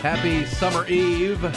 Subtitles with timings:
[0.00, 1.44] Happy summer eve.
[1.44, 1.50] I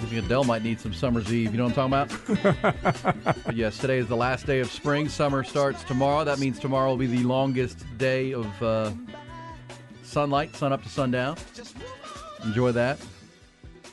[0.00, 1.52] think Adele might need some summer's eve.
[1.52, 3.44] You know what I'm talking about?
[3.44, 5.08] but yes, today is the last day of spring.
[5.08, 6.24] Summer starts tomorrow.
[6.24, 8.90] That means tomorrow will be the longest day of uh,
[10.02, 11.36] sunlight, sun up to sundown.
[12.44, 12.98] Enjoy that.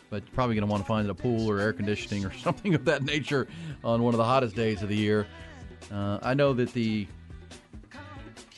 [0.10, 2.74] But you're probably going to want to find a pool or air conditioning or something
[2.74, 3.48] of that nature
[3.84, 5.28] on one of the hottest days of the year.
[5.92, 7.06] Uh, I know that the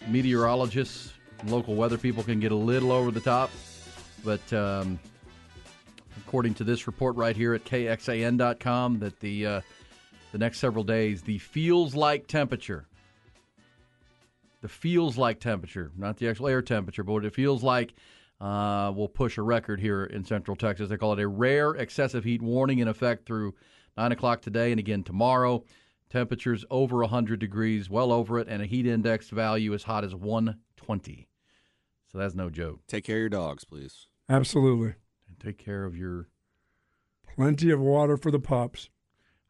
[0.08, 1.13] meteorologists
[1.50, 3.52] local weather people can get a little over the top.
[4.24, 5.00] But um,
[6.18, 9.62] according to this report right here at kxan.com, that the uh,
[10.32, 12.88] the next several days, the feels like temperature,
[14.62, 17.94] the feels like temperature, not the actual air temperature, but what it feels like,
[18.42, 20.90] uh, will push a record here in Central Texas.
[20.90, 23.54] They call it a rare excessive heat warning in effect through
[23.96, 25.64] nine o'clock today and again tomorrow.
[26.10, 30.14] Temperatures over 100 degrees, well over it, and a heat index value as hot as
[30.14, 31.28] 120.
[32.14, 32.82] So that's no joke.
[32.88, 34.06] Take care of your dogs, please.
[34.30, 34.94] Absolutely.
[35.28, 36.30] And take care of your.
[37.36, 38.90] Plenty of water for the pups.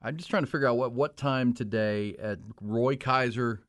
[0.02, 3.60] I'm just trying to figure out what, what time today at Roy Kizer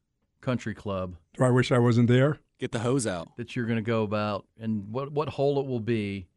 [0.41, 1.17] Country Club.
[1.37, 2.39] Do I wish I wasn't there?
[2.61, 3.37] Get the hose out.
[3.37, 6.29] That you're going to go about and what, what hole it will be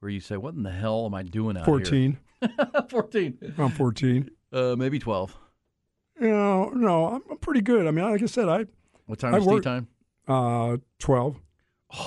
[0.00, 2.18] where you say, What in the hell am I doing out 14.
[2.40, 2.50] here?
[2.88, 3.54] 14.
[3.58, 4.30] I'm 14.
[4.50, 5.36] Uh, maybe 12.
[6.22, 7.86] You know, no, I'm, I'm pretty good.
[7.86, 8.64] I mean, like I said, I.
[9.04, 9.88] What time I is work- tea time?
[10.26, 11.36] Uh, 12.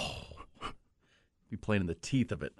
[1.49, 2.53] Be playing in the teeth of it.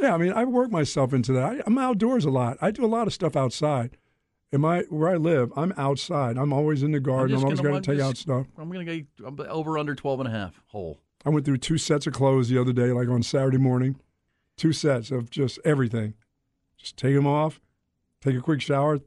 [0.00, 1.44] Yeah, I mean, I work myself into that.
[1.44, 2.56] I, I'm outdoors a lot.
[2.60, 3.96] I do a lot of stuff outside.
[4.50, 6.36] In my where I live, I'm outside.
[6.36, 7.36] I'm always in the garden.
[7.36, 8.46] I'm, just always going to I'm take out stuff.
[8.58, 11.00] I'm going to go I'm over under 12 and a half hole.
[11.24, 13.96] I went through two sets of clothes the other day, like on Saturday morning.
[14.56, 16.14] Two sets of just everything.
[16.76, 17.60] Just take them off,
[18.20, 18.98] take a quick shower,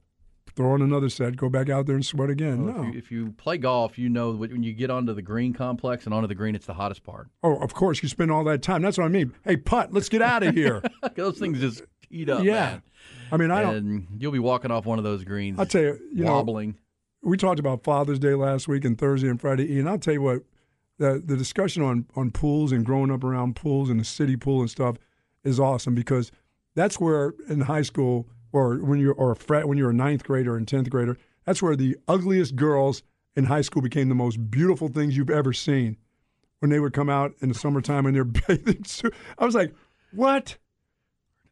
[0.55, 2.61] throw on another set, go back out there and sweat again.
[2.61, 2.89] Oh, well, no.
[2.89, 6.05] if, you, if you play golf, you know when you get onto the green complex
[6.05, 7.29] and onto the green, it's the hottest part.
[7.43, 8.81] oh, of course, you spend all that time.
[8.81, 9.33] That's what I mean.
[9.43, 10.81] Hey, putt, let's get out of here.
[11.15, 12.53] Those things just heat up, yeah.
[12.53, 12.81] man.
[13.31, 14.07] I mean, I don't.
[14.17, 15.59] you'll be walking off one of those greens.
[15.59, 16.77] I'll tell you, you know, wobbling.
[17.23, 19.73] we talked about Father's Day last week and Thursday and Friday.
[19.73, 20.43] Ian, I'll tell you what,
[20.99, 24.61] the the discussion on on pools and growing up around pools and the city pool
[24.61, 24.97] and stuff
[25.43, 26.31] is awesome because
[26.75, 30.23] that's where in high school or when you're or a frat when you're a ninth
[30.23, 33.03] grader and tenth grader, that's where the ugliest girls
[33.35, 35.97] in high school became the most beautiful things you've ever seen.
[36.59, 39.73] When they would come out in the summertime in their bathing suit, I was like,
[40.13, 40.57] "What?"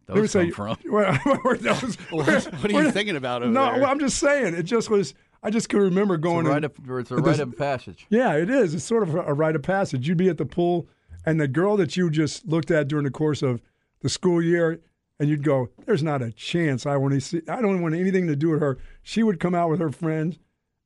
[0.07, 0.91] They Those would come say, from.
[0.91, 1.13] Where,
[1.43, 4.53] where those, What, where- what are you thinking about over no, well, I'm just saying.
[4.55, 5.13] It just was.
[5.43, 6.45] I just could remember It's a going.
[6.45, 8.05] rite and- of, it's a rite does- of passage.
[8.09, 8.73] yeah, it is.
[8.73, 10.07] It's sort of a rite of passage.
[10.07, 10.87] You'd be at the pool,
[11.25, 13.61] and the girl that you just looked at during the course of
[14.01, 14.79] the school year,
[15.23, 17.41] and you'd go, "There's not a chance I want to see.
[17.47, 20.37] I don't want anything to do with her." She would come out with her friends,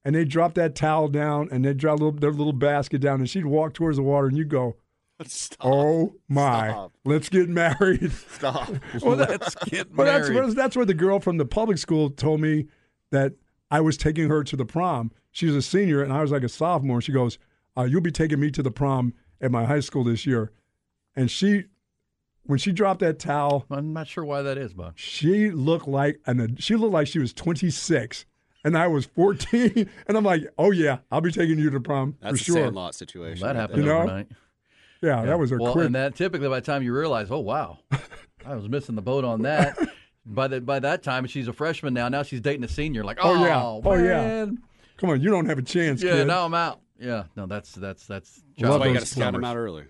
[0.06, 3.30] and they'd drop that towel down, and they'd drop little, their little basket down, and
[3.30, 4.78] she'd walk towards the water, and you'd go,
[5.26, 5.58] Stop.
[5.66, 6.94] "Oh my, Stop.
[7.04, 8.70] let's get married." Stop.
[9.02, 10.46] Well, that- Let's get Well, that's, married.
[10.46, 12.68] well, that's where the girl from the public school told me
[13.12, 13.34] that
[13.72, 15.12] I was taking her to the prom.
[15.32, 17.02] She was a senior, and I was like a sophomore.
[17.02, 17.38] She goes,
[17.76, 20.52] uh, "You'll be taking me to the prom at my high school this year."
[21.16, 21.66] And she,
[22.48, 24.94] when she dropped that towel, I'm not sure why that is, Buck.
[24.96, 28.26] she looked like and she looked like she was 26,
[28.64, 29.90] and I was 14.
[30.08, 32.56] And I'm like, "Oh yeah, I'll be taking you to prom That's for a sure."
[32.56, 33.46] Sandlot situation.
[33.46, 33.98] That happened You know?
[34.00, 34.28] overnight.
[35.02, 35.86] Yeah, that was a well, quick.
[35.86, 37.80] and that typically by the time you realize, oh wow,
[38.46, 39.78] I was missing the boat on that.
[40.26, 42.10] by the by that time, she's a freshman now.
[42.10, 43.04] Now she's dating a senior.
[43.04, 43.62] Like, oh, oh, oh, yeah.
[43.86, 44.46] Oh, yeah.
[44.98, 46.14] Come on, you don't have a chance, yeah.
[46.14, 46.28] kid.
[46.28, 46.82] Now I'm out.
[47.00, 48.42] Yeah, no, that's that's that's.
[48.58, 49.86] That's Love why you got to scout them out early.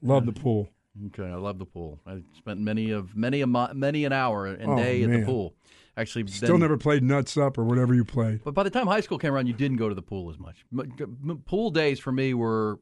[0.00, 0.70] Love the pool.
[1.06, 2.00] Okay, I love the pool.
[2.06, 5.24] I spent many of many a mo- many an hour and Oh, day at the
[5.24, 5.54] pool.
[5.96, 8.42] actually Still then- never played nuts up or whatever you played.
[8.44, 10.38] But by the time high school came around, you didn't go to the pool as
[10.38, 10.64] much.
[10.78, 12.78] M- Pool days for me were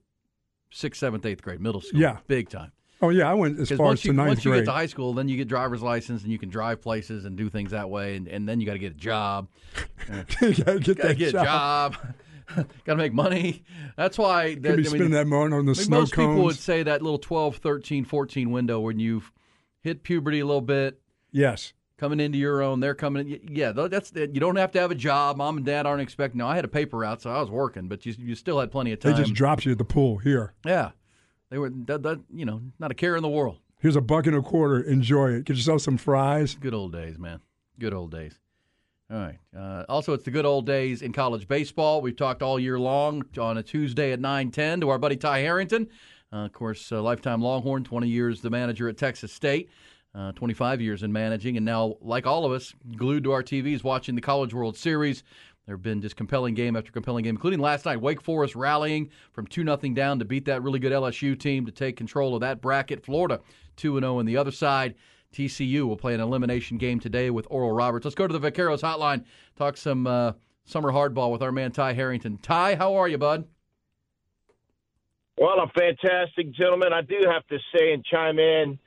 [0.72, 2.00] sixth, seventh, eighth grade, middle school.
[2.00, 2.18] Yeah.
[2.26, 2.72] big time.
[3.02, 4.64] Oh yeah, I went as far as you ninth once you grade.
[4.64, 7.34] get to high school, then you get driver's license and you can drive places and
[7.36, 9.48] do things that way, and, and then you got to get a job.
[10.42, 11.94] you gotta get Got to that get job.
[11.94, 12.14] a job.
[12.84, 13.64] got to make money.
[13.96, 14.54] That's why.
[14.54, 16.28] Could that- be I spending mean, that money on the snow most cones.
[16.28, 19.32] people would say that little 12, 13, 14 window when you've
[19.80, 21.00] hit puberty a little bit,
[21.32, 21.72] yes.
[21.96, 22.80] coming into your own.
[22.80, 23.28] They're coming.
[23.30, 23.48] in.
[23.54, 25.36] Yeah, that's you don't have to have a job.
[25.36, 26.38] Mom and dad aren't expecting.
[26.38, 28.70] No, I had a paper route, so I was working, but you you still had
[28.70, 29.12] plenty of time.
[29.12, 30.18] They just dropped you at the pool.
[30.18, 30.90] Here, yeah,
[31.50, 33.58] they were that, that, you know not a care in the world.
[33.80, 34.80] here's a buck and a quarter.
[34.80, 35.44] Enjoy it.
[35.44, 36.56] Get yourself some fries.
[36.60, 37.40] Good old days, man.
[37.78, 38.38] Good old days.
[39.10, 39.38] All right.
[39.56, 42.00] Uh, also, it's the good old days in college baseball.
[42.00, 45.40] We've talked all year long on a Tuesday at nine ten to our buddy Ty
[45.40, 45.88] Harrington.
[46.32, 49.68] Uh, of course, uh, lifetime Longhorn, 20 years the manager at Texas State,
[50.14, 53.82] uh, 25 years in managing, and now, like all of us, glued to our TVs
[53.82, 55.24] watching the College World Series.
[55.66, 58.00] There have been just compelling game after compelling game, including last night.
[58.00, 61.72] Wake Forest rallying from 2 0 down to beat that really good LSU team to
[61.72, 63.04] take control of that bracket.
[63.04, 63.40] Florida
[63.76, 64.94] 2 0 on the other side.
[65.32, 68.04] TCU will play an elimination game today with Oral Roberts.
[68.04, 69.24] Let's go to the Vaqueros hotline,
[69.56, 70.32] talk some uh,
[70.64, 72.38] summer hardball with our man Ty Harrington.
[72.38, 73.44] Ty, how are you, bud?
[75.38, 76.92] Well, I'm fantastic, gentlemen.
[76.92, 78.78] I do have to say and chime in,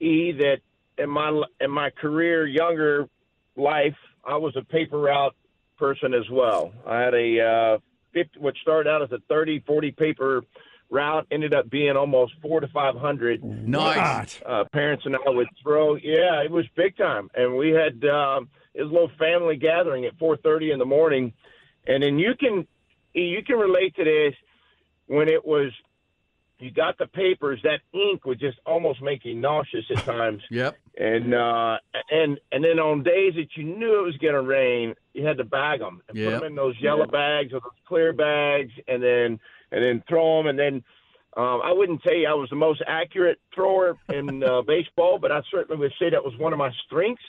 [0.00, 0.58] E, that
[0.98, 3.08] in my in my career, younger
[3.56, 5.34] life, I was a paper route
[5.78, 6.72] person as well.
[6.86, 7.78] I had a uh,
[8.12, 10.42] 50, what started out as a 30, 40 paper
[10.90, 13.42] route, ended up being almost four to five hundred.
[13.42, 14.40] Nice.
[14.44, 15.94] Uh, parents and I would throw.
[15.94, 20.04] Yeah, it was big time, and we had um, it was a little family gathering
[20.04, 21.32] at 4:30 in the morning,
[21.86, 22.66] and then you can
[23.14, 24.34] you can relate to this
[25.06, 25.72] when it was
[26.60, 30.42] you got the papers, that ink would just almost make you nauseous at times.
[30.50, 30.76] Yep.
[30.98, 31.78] And uh,
[32.10, 35.38] and and then on days that you knew it was going to rain, you had
[35.38, 39.02] to bag them and put them in those yellow bags or those clear bags, and
[39.02, 39.38] then
[39.70, 40.48] and then throw them.
[40.48, 40.84] And then
[41.36, 45.40] um, I wouldn't say I was the most accurate thrower in uh, baseball, but I
[45.50, 47.22] certainly would say that was one of my strengths.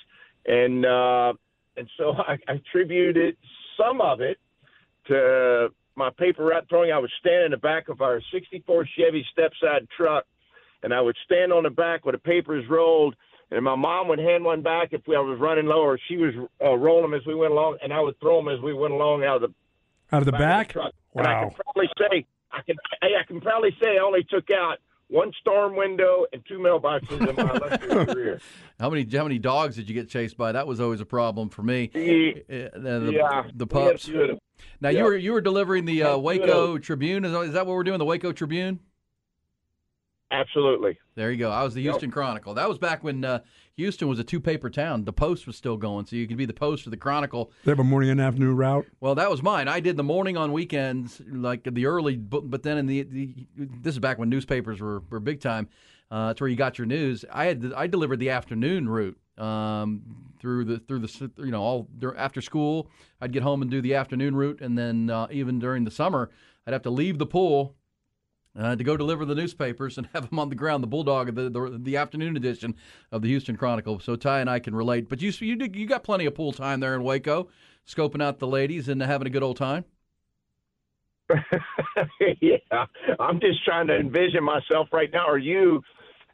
[0.45, 1.33] And uh,
[1.77, 3.37] and so I, I attributed
[3.77, 4.37] some of it
[5.07, 6.91] to my paper route throwing.
[6.91, 10.25] I would stand in the back of our 64 Chevy step side truck,
[10.83, 13.15] and I would stand on the back with the papers rolled.
[13.53, 16.33] And my mom would hand one back if I was running low, or she was
[16.63, 18.93] uh, rolling them as we went along, and I would throw them as we went
[18.93, 20.67] along out of the Out of the back, back?
[20.69, 20.93] of the truck.
[21.15, 24.49] And I can probably say I can I, I can probably say I only took
[24.51, 24.77] out
[25.11, 28.39] one storm window and two mailboxes in my electric career.
[28.79, 30.51] How many how many dogs did you get chased by?
[30.53, 31.91] That was always a problem for me.
[31.93, 34.05] Yeah, Uh, the, yeah, the we had pups.
[34.05, 34.39] two of them.
[34.79, 34.99] Now Yeah.
[34.99, 36.77] you were you were delivering the uh, Waco.
[36.77, 37.25] Tribune.
[37.25, 37.99] Is, is that what we're doing?
[37.99, 38.79] The Waco Tribune.
[40.31, 40.97] Absolutely.
[41.15, 41.51] There you go.
[41.51, 42.53] I was the Houston Chronicle.
[42.53, 43.39] That was back when uh,
[43.77, 45.05] Houston was a two paper town.
[45.05, 47.51] The Post was still going, so you could be the Post or the Chronicle.
[47.63, 48.85] They have a morning and afternoon route.
[48.99, 49.67] Well, that was mine.
[49.67, 53.47] I did the morning on weekends, like the early, but, but then in the, the
[53.55, 55.69] this is back when newspapers were, were big time.
[56.09, 57.23] Uh, that's where you got your news.
[57.31, 60.01] I had I delivered the afternoon route um,
[60.39, 61.87] through the through the you know all
[62.17, 62.89] after school.
[63.21, 66.29] I'd get home and do the afternoon route, and then uh, even during the summer,
[66.67, 67.75] I'd have to leave the pool.
[68.57, 71.49] Uh, to go deliver the newspapers and have them on the ground, the bulldog, the,
[71.49, 72.75] the the afternoon edition
[73.11, 73.99] of the Houston Chronicle.
[73.99, 75.07] So Ty and I can relate.
[75.07, 77.47] But you you you got plenty of pool time there in Waco,
[77.87, 79.85] scoping out the ladies and having a good old time.
[82.41, 82.85] yeah,
[83.19, 85.81] I'm just trying to envision myself right now, Are you,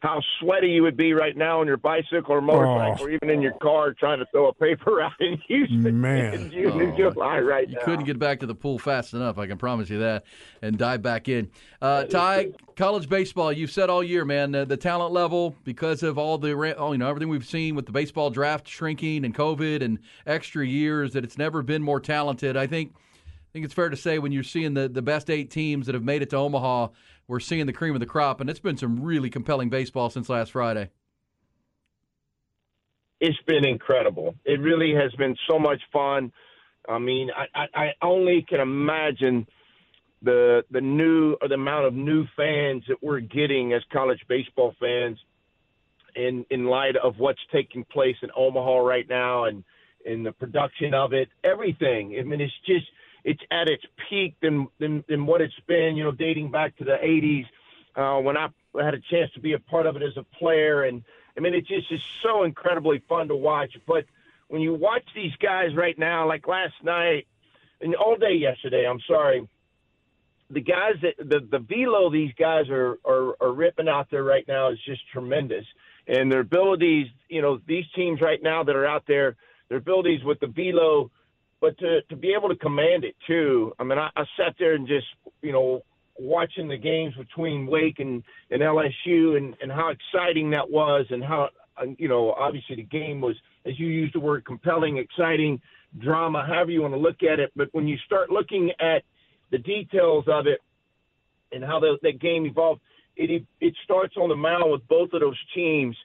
[0.01, 3.05] how sweaty you would be right now on your bicycle or motorcycle, Oh.
[3.05, 6.33] or even in your car trying to throw a paper out in Houston, Man.
[6.33, 7.81] in June, Oh, July right You now.
[7.83, 9.37] couldn't get back to the pool fast enough.
[9.37, 10.23] I can promise you that,
[10.61, 11.49] and dive back in.
[11.81, 13.51] Uh, Ty, college baseball.
[13.51, 16.97] You've said all year, man, uh, the talent level because of all the all, you
[16.99, 21.23] know everything we've seen with the baseball draft shrinking and COVID and extra years that
[21.23, 22.55] it's never been more talented.
[22.57, 22.93] I think.
[22.95, 25.95] I think it's fair to say when you're seeing the, the best eight teams that
[25.95, 26.89] have made it to Omaha,
[27.27, 30.29] we're seeing the cream of the crop, and it's been some really compelling baseball since
[30.29, 30.89] last Friday.
[33.19, 34.35] it's been incredible.
[34.45, 36.31] It really has been so much fun.
[36.87, 39.47] I mean, I, I, I only can imagine
[40.21, 44.73] the the new or the amount of new fans that we're getting as college baseball
[44.79, 45.17] fans
[46.15, 49.63] in in light of what's taking place in Omaha right now and
[50.05, 52.15] in the production of it, everything.
[52.19, 52.85] I mean, it's just
[53.23, 55.95] it's at its peak than than, than what it's been.
[55.95, 57.45] You know, dating back to the '80s
[57.95, 60.83] uh, when I had a chance to be a part of it as a player,
[60.83, 61.03] and
[61.35, 63.75] I mean, it just is so incredibly fun to watch.
[63.85, 64.05] But
[64.47, 67.27] when you watch these guys right now, like last night
[67.81, 69.47] and all day yesterday, I'm sorry,
[70.49, 74.47] the guys that the the velo these guys are, are are ripping out there right
[74.47, 75.65] now is just tremendous,
[76.07, 77.07] and their abilities.
[77.29, 79.35] You know, these teams right now that are out there
[79.69, 81.11] their abilities with the velo,
[81.61, 83.73] but to to be able to command it too.
[83.79, 85.07] I mean, I, I sat there and just
[85.41, 85.83] you know
[86.19, 91.23] watching the games between Wake and, and LSU and, and how exciting that was and
[91.23, 93.35] how uh, you know obviously the game was
[93.65, 95.61] as you used the word compelling, exciting,
[95.99, 97.51] drama, however you want to look at it.
[97.55, 99.03] But when you start looking at
[99.51, 100.61] the details of it
[101.51, 102.81] and how the, that game evolved,
[103.15, 105.95] it it starts on the mound with both of those teams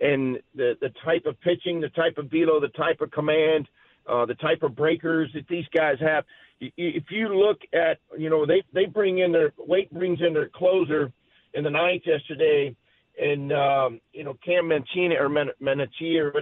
[0.00, 3.68] and the the type of pitching, the type of velo, the type of command,
[4.10, 6.24] uh, the type of breakers that these guys have.
[6.60, 10.48] If you look at, you know, they they bring in their Wake brings in their
[10.48, 11.12] closer
[11.54, 12.74] in the ninth yesterday,
[13.20, 16.32] and um, you know Cam Mancini or Menachie or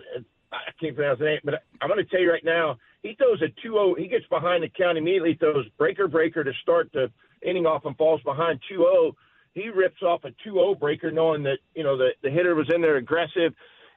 [0.52, 3.42] I can't pronounce the name, but I'm going to tell you right now, he throws
[3.42, 3.98] a 2-0.
[3.98, 7.10] He gets behind the count immediately, throws breaker breaker to start the
[7.42, 9.12] inning off and falls behind 2-0.
[9.54, 12.80] He rips off a 2-0 breaker, knowing that you know the the hitter was in
[12.80, 13.52] there aggressive,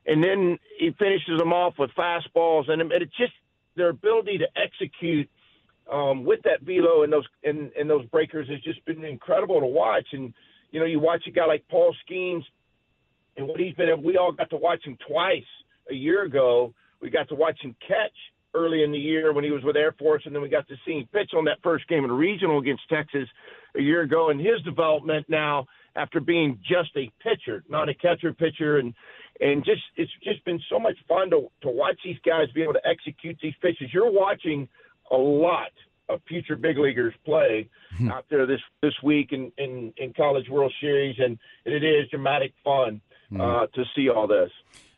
[0.05, 3.33] and then he finishes them off with fastballs, and it just
[3.75, 5.29] their ability to execute
[5.91, 9.65] um, with that velo and those and, and those breakers has just been incredible to
[9.65, 10.07] watch.
[10.11, 10.33] And
[10.71, 12.43] you know, you watch a guy like Paul Skenes
[13.37, 14.01] and what he's been.
[14.03, 15.43] We all got to watch him twice
[15.89, 16.73] a year ago.
[17.01, 18.13] We got to watch him catch
[18.53, 20.75] early in the year when he was with Air Force, and then we got to
[20.85, 23.27] see him pitch on that first game in regional against Texas
[23.77, 24.29] a year ago.
[24.29, 28.93] And his development now, after being just a pitcher, not a catcher pitcher, and
[29.39, 32.73] and just it's just been so much fun to to watch these guys be able
[32.73, 33.93] to execute these pitches.
[33.93, 34.67] You're watching
[35.11, 35.71] a lot
[36.09, 38.11] of future big leaguers play hmm.
[38.11, 42.53] out there this this week in, in, in College World Series, and, it is dramatic
[42.63, 43.39] fun hmm.
[43.39, 44.51] uh, to see all this.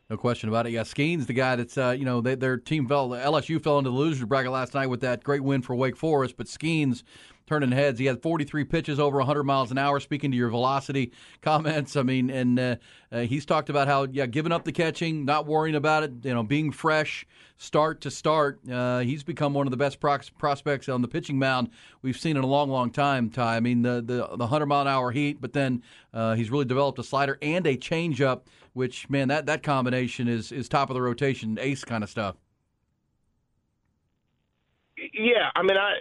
[0.10, 0.72] No question about it.
[0.72, 3.10] Yeah, Skenes the guy that's uh, you know they, their team fell.
[3.10, 6.36] LSU fell into the losers bracket last night with that great win for Wake Forest,
[6.38, 7.04] but Skenes
[7.46, 8.00] turning heads.
[8.00, 10.00] He had 43 pitches over 100 miles an hour.
[10.00, 12.76] Speaking to your velocity comments, I mean, and uh,
[13.12, 16.34] uh, he's talked about how yeah, giving up the catching, not worrying about it, you
[16.34, 17.26] know, being fresh,
[17.58, 18.60] start to start.
[18.70, 21.70] Uh, he's become one of the best prospects on the pitching mound
[22.02, 23.30] we've seen in a long, long time.
[23.30, 25.84] Ty, I mean, the the, the 100 mile an hour heat, but then
[26.14, 28.42] uh, he's really developed a slider and a changeup,
[28.74, 32.36] which man, that that combination is is top of the rotation, ace kind of stuff.
[35.14, 35.96] Yeah, I mean, I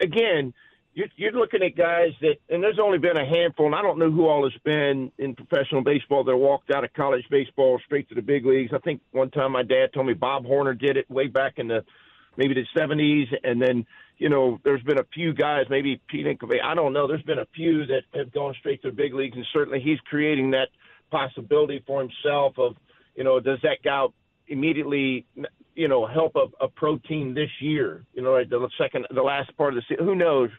[0.00, 0.52] again
[0.98, 4.00] you're, you're looking at guys that, and there's only been a handful, and I don't
[4.00, 8.08] know who all has been in professional baseball that walked out of college baseball straight
[8.08, 8.72] to the big leagues.
[8.74, 11.68] I think one time my dad told me Bob Horner did it way back in
[11.68, 11.84] the
[12.36, 13.86] maybe the 70s, and then
[14.18, 17.06] you know there's been a few guys, maybe Pete Incaviglia, I don't know.
[17.06, 20.00] There's been a few that have gone straight to the big leagues, and certainly he's
[20.00, 20.68] creating that
[21.12, 22.74] possibility for himself of
[23.14, 24.04] you know does that guy
[24.48, 25.26] immediately
[25.76, 29.22] you know help a, a pro team this year you know like the second the
[29.22, 30.50] last part of the season who knows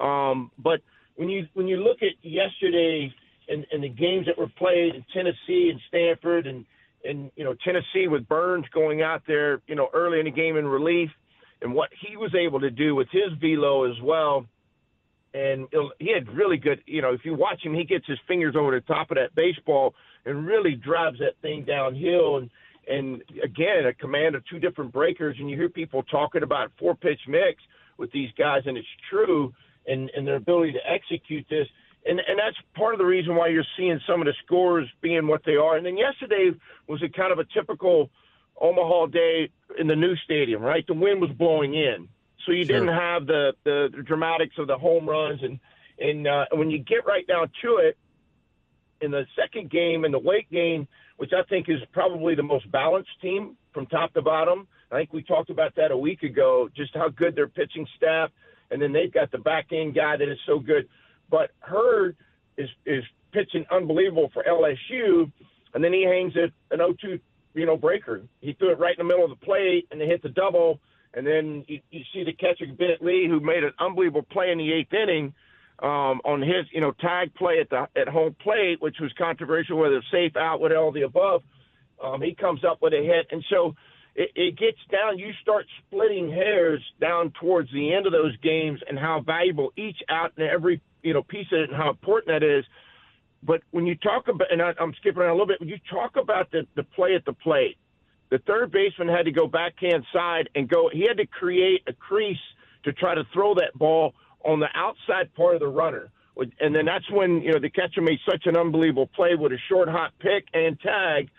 [0.00, 0.80] um, but
[1.16, 3.12] when you when you look at yesterday
[3.48, 6.64] and, and the games that were played in Tennessee and Stanford and
[7.04, 10.56] and you know Tennessee with Burns going out there you know early in the game
[10.56, 11.10] in relief
[11.62, 14.46] and what he was able to do with his velo as well.
[15.32, 18.54] And he had really good you know if you watch him he gets his fingers
[18.56, 22.38] over the top of that baseball and really drives that thing downhill.
[22.38, 22.50] And
[22.88, 25.36] and again a command of two different breakers.
[25.38, 27.62] And you hear people talking about four pitch mix
[27.96, 29.54] with these guys and it's true
[29.86, 31.66] and, and their ability to execute this.
[32.04, 35.26] And, and that's part of the reason why you're seeing some of the scores being
[35.26, 35.76] what they are.
[35.76, 36.52] And then yesterday
[36.86, 38.10] was a kind of a typical
[38.60, 40.86] Omaha day in the new stadium, right?
[40.86, 42.08] The wind was blowing in,
[42.44, 42.78] so you sure.
[42.78, 45.42] didn't have the, the the dramatics of the home runs.
[45.42, 45.58] And
[45.98, 47.98] and uh, when you get right down to it,
[49.00, 52.70] in the second game and the Wake game, which I think is probably the most
[52.70, 54.66] balanced team from top to bottom.
[54.90, 58.30] I think we talked about that a week ago, just how good their pitching staff
[58.70, 60.88] and then they've got the back end guy that is so good.
[61.30, 62.16] But Hurd
[62.56, 65.30] is is pitching unbelievable for LSU,
[65.74, 67.20] and then he hangs it an 0-2
[67.54, 68.22] you know breaker.
[68.40, 70.80] He threw it right in the middle of the plate, and they hit the double.
[71.14, 74.58] And then you, you see the catcher Bennett Lee, who made an unbelievable play in
[74.58, 75.32] the eighth inning
[75.82, 79.78] um, on his you know tag play at the at home plate, which was controversial
[79.78, 81.42] whether safe out, with all the above.
[82.02, 83.74] Um, he comes up with a hit, and so
[84.16, 85.18] it, it gets down.
[85.18, 89.98] You start splitting hairs down towards the end of those games, and how valuable each
[90.08, 92.64] out and every you know piece of it, and how important that is.
[93.42, 95.78] But when you talk about, and I, I'm skipping around a little bit, when you
[95.90, 97.76] talk about the, the play at the plate,
[98.30, 100.90] the third baseman had to go backhand side and go.
[100.92, 102.38] He had to create a crease
[102.84, 106.10] to try to throw that ball on the outside part of the runner.
[106.60, 109.58] And then that's when you know the catcher made such an unbelievable play with a
[109.68, 111.30] short hot pick and tag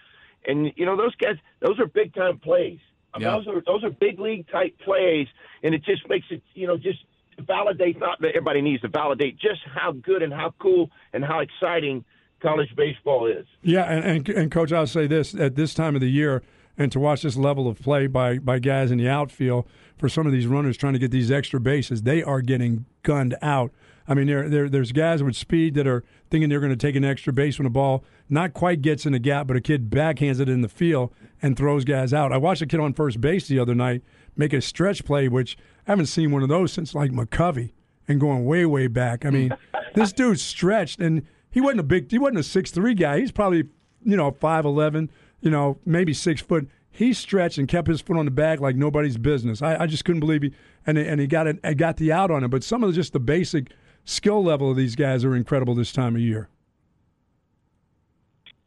[0.46, 2.80] and you know those guys, those are big time plays.
[3.14, 5.28] I mean, Those are those are big league type plays,
[5.64, 7.00] and it just makes it you know just
[7.40, 8.00] validate.
[8.00, 12.06] Not that everybody needs to validate just how good and how cool and how exciting
[12.42, 13.46] college baseball is.
[13.62, 16.44] Yeah, and and, and coach, I'll say this: at this time of the year,
[16.78, 19.68] and to watch this level of play by by guys in the outfield
[19.98, 23.36] for some of these runners trying to get these extra bases, they are getting gunned
[23.42, 23.72] out.
[24.08, 26.96] I mean, there, there there's guys with speed that are thinking they're going to take
[26.96, 29.90] an extra base when the ball not quite gets in the gap, but a kid
[29.90, 32.32] backhands it in the field and throws guys out.
[32.32, 34.02] I watched a kid on first base the other night
[34.38, 37.72] make a stretch play, which I haven't seen one of those since like McCovey
[38.08, 39.26] and going way way back.
[39.26, 39.56] I mean,
[39.96, 43.20] this dude stretched and he wasn't a big he wasn't a six three guy.
[43.20, 43.66] He's probably
[44.04, 45.10] you know five eleven,
[45.42, 46.70] you know maybe six foot.
[46.90, 49.62] He stretched and kept his foot on the bag like nobody's business.
[49.62, 50.54] I, I just couldn't believe he
[50.86, 52.50] and and he got it got the out on him.
[52.50, 53.72] But some of the, just the basic
[54.08, 56.50] skill level of these guys are incredible this time of year.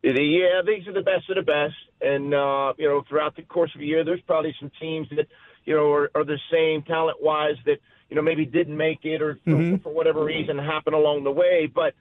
[0.03, 3.71] Yeah, these are the best of the best, and uh, you know throughout the course
[3.75, 5.27] of a year, there's probably some teams that
[5.65, 7.79] you know are, are the same talent wise that
[8.09, 9.77] you know maybe didn't make it or mm-hmm.
[9.77, 11.71] for, for whatever reason happened along the way.
[11.73, 11.95] But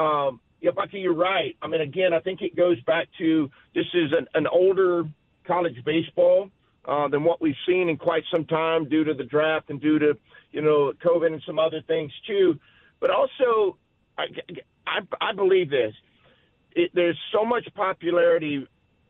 [0.00, 1.56] um, yeah, Bucky, you're right.
[1.60, 5.04] I mean, again, I think it goes back to this is an, an older
[5.44, 6.50] college baseball
[6.84, 9.98] uh, than what we've seen in quite some time due to the draft and due
[9.98, 10.16] to
[10.52, 12.60] you know COVID and some other things too.
[13.00, 13.76] But also,
[14.18, 14.24] I,
[14.86, 15.94] I, I believe this.
[16.72, 18.66] It, there's so much popularity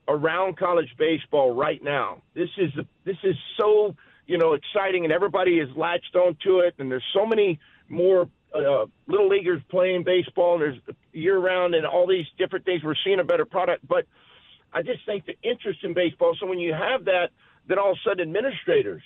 [0.09, 2.23] around college baseball right now.
[2.35, 2.71] This is
[3.05, 3.95] this is so
[4.27, 6.75] you know exciting, and everybody is latched onto it.
[6.79, 11.85] And there's so many more uh, little leaguers playing baseball, and there's year round, and
[11.87, 12.83] all these different things.
[12.83, 14.07] We're seeing a better product, but
[14.73, 16.37] I just think the interest in baseball.
[16.41, 17.31] So when you have that,
[17.69, 19.03] then all of a sudden administrators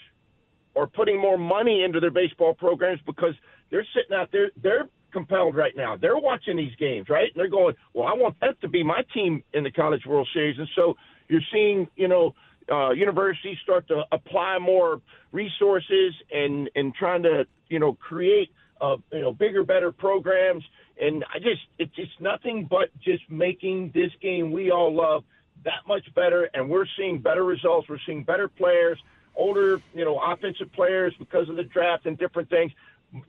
[0.77, 3.35] are putting more money into their baseball programs because
[3.75, 4.53] they're sitting out there.
[4.63, 5.97] They're compelled right now.
[5.97, 7.25] They're watching these games, right?
[7.25, 10.29] And they're going, well, I want that to be my team in the College World
[10.33, 10.57] Series.
[10.61, 10.97] And so
[11.29, 12.37] you're seeing, you know,
[12.71, 15.01] uh, universities start to apply more
[15.33, 18.51] resources and and trying to, you know, create,
[18.81, 20.63] uh, you know, bigger, better programs.
[21.01, 25.25] And I just, it's just nothing but just making this game we all love
[25.65, 26.49] that much better.
[26.55, 27.89] And we're seeing better results.
[27.89, 29.01] We're seeing better players
[29.37, 32.73] older, you know, offensive players because of the draft and different things.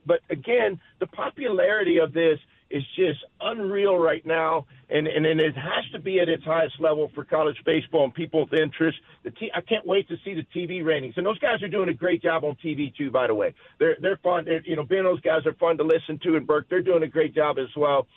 [0.04, 2.38] But again, the popularity of this
[2.70, 6.80] is just unreal right now, and, and and it has to be at its highest
[6.80, 8.98] level for college baseball and people with interest.
[9.22, 11.88] The t- I can't wait to see the TV ratings, and those guys are doing
[11.88, 13.10] a great job on TV too.
[13.10, 14.46] By the way, they're they're fun.
[14.46, 17.04] They're, you know, being those guys are fun to listen to, and Burke, they're doing
[17.04, 18.08] a great job as well.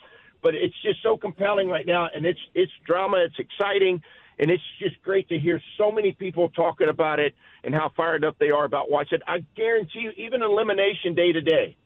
[0.42, 4.02] But it's just so compelling right now, and it's it's drama, it's exciting,
[4.40, 8.24] and it's just great to hear so many people talking about it and how fired
[8.24, 9.22] up they are about watching it.
[9.28, 11.76] I guarantee you, even elimination day to day,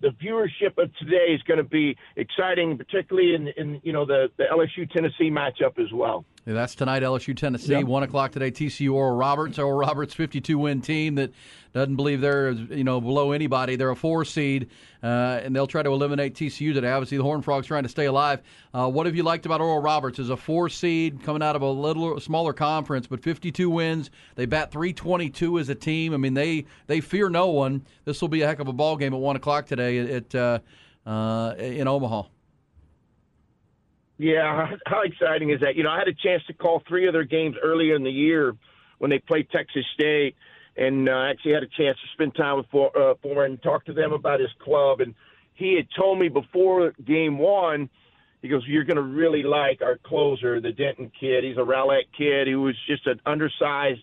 [0.00, 4.30] the viewership of today is going to be exciting, particularly in, in you know the,
[4.38, 6.24] the LSU Tennessee matchup as well.
[6.48, 7.84] Yeah, that's tonight, LSU Tennessee, yep.
[7.84, 8.50] one o'clock today.
[8.50, 11.30] TCU Oral Roberts, Oral Roberts, fifty-two win team that
[11.74, 13.76] doesn't believe they're you know below anybody.
[13.76, 14.70] They're a four seed,
[15.02, 16.90] uh, and they'll try to eliminate TCU today.
[16.90, 18.40] Obviously, the Horn Frogs trying to stay alive.
[18.72, 20.18] Uh, what have you liked about Oral Roberts?
[20.18, 24.10] As a four seed coming out of a little smaller conference, but fifty-two wins.
[24.34, 26.14] They bat three twenty-two as a team.
[26.14, 27.84] I mean, they they fear no one.
[28.06, 30.60] This will be a heck of a ball game at one o'clock today at uh,
[31.04, 32.22] uh in Omaha.
[34.18, 35.76] Yeah, how exciting is that?
[35.76, 38.10] You know, I had a chance to call three of their games earlier in the
[38.10, 38.54] year
[38.98, 40.34] when they played Texas State,
[40.76, 43.92] and uh, actually had a chance to spend time with uh, Folmar and talk to
[43.92, 45.00] them about his club.
[45.00, 45.14] And
[45.54, 47.88] he had told me before game one,
[48.42, 51.44] he goes, "You're going to really like our closer, the Denton kid.
[51.44, 52.46] He's a Rowlett kid.
[52.46, 54.02] He was just an undersized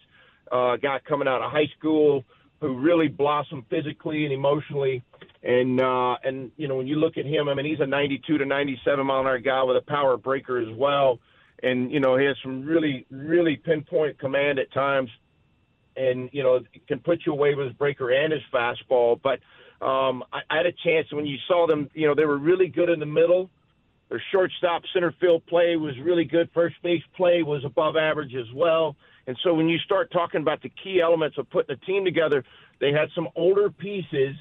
[0.51, 2.23] uh, guy coming out of high school
[2.61, 5.03] who really blossomed physically and emotionally."
[5.45, 8.39] And uh, and you know when you look at him, I mean he's a 92
[8.39, 11.19] to 97 mile an hour guy with a power breaker as well,
[11.61, 15.11] and you know he has some really really pinpoint command at times,
[15.95, 19.21] and you know can put you away with his breaker and his fastball.
[19.21, 19.39] But
[19.85, 22.67] um, I, I had a chance when you saw them, you know they were really
[22.67, 23.51] good in the middle.
[24.09, 26.49] Their shortstop center field play was really good.
[26.55, 28.95] First base play was above average as well.
[29.27, 32.43] And so when you start talking about the key elements of putting a team together,
[32.79, 34.35] they had some older pieces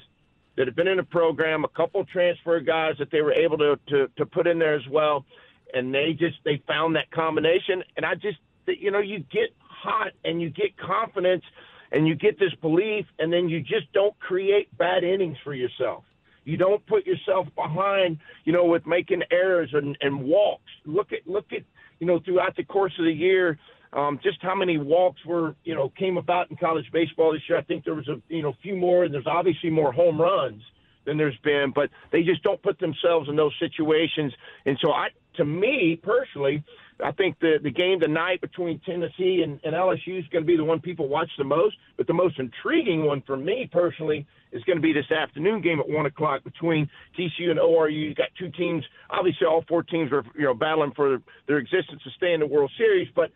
[0.57, 3.79] that have been in the program, a couple transfer guys that they were able to,
[3.89, 5.25] to, to put in there as well.
[5.73, 7.83] And they just, they found that combination.
[7.97, 8.37] And I just,
[8.67, 11.43] you know, you get hot and you get confidence
[11.91, 16.03] and you get this belief and then you just don't create bad innings for yourself.
[16.45, 20.71] You don't put yourself behind, you know, with making errors and, and walks.
[20.85, 21.63] Look at, look at,
[21.99, 23.57] you know, throughout the course of the year,
[23.95, 27.57] um, just how many walks were, you know, came about in college baseball this year.
[27.57, 30.61] I think there was a, you know, few more, and there's obviously more home runs
[31.05, 34.33] than there's been, but they just don't put themselves in those situations.
[34.65, 36.63] And so, I, to me personally,
[37.03, 40.55] I think the the game tonight between Tennessee and, and LSU is going to be
[40.55, 41.75] the one people watch the most.
[41.97, 45.79] But the most intriguing one for me personally is going to be this afternoon game
[45.79, 47.91] at one o'clock between TCU and ORU.
[47.91, 48.83] You got two teams.
[49.09, 52.47] Obviously, all four teams are you know battling for their existence to stay in the
[52.47, 53.29] World Series, but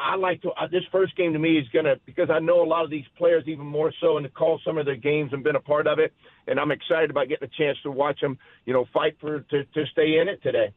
[0.00, 0.50] I like to.
[0.50, 3.04] Uh, this first game to me is gonna because I know a lot of these
[3.18, 5.86] players even more so, and to call some of their games and been a part
[5.86, 6.12] of it,
[6.46, 9.64] and I'm excited about getting a chance to watch them, you know, fight for to,
[9.64, 10.72] to stay in it today.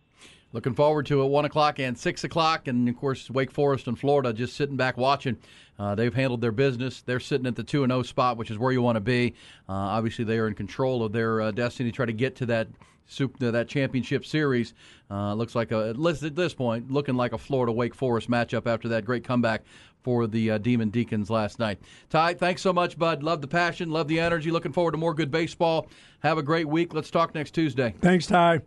[0.51, 1.27] Looking forward to it.
[1.27, 4.97] One o'clock and six o'clock, and of course Wake Forest and Florida just sitting back
[4.97, 5.37] watching.
[5.79, 7.01] Uh, they've handled their business.
[7.01, 9.33] They're sitting at the two and zero spot, which is where you want to be.
[9.67, 12.45] Uh, obviously, they are in control of their uh, destiny to try to get to
[12.47, 12.67] that
[13.07, 14.73] super, that championship series.
[15.09, 18.87] Uh, looks like a at this point looking like a Florida Wake Forest matchup after
[18.89, 19.63] that great comeback
[20.01, 21.79] for the uh, Demon Deacons last night.
[22.09, 23.23] Ty, thanks so much, bud.
[23.23, 24.51] Love the passion, love the energy.
[24.51, 25.87] Looking forward to more good baseball.
[26.19, 26.93] Have a great week.
[26.93, 27.93] Let's talk next Tuesday.
[28.01, 28.61] Thanks, Ty.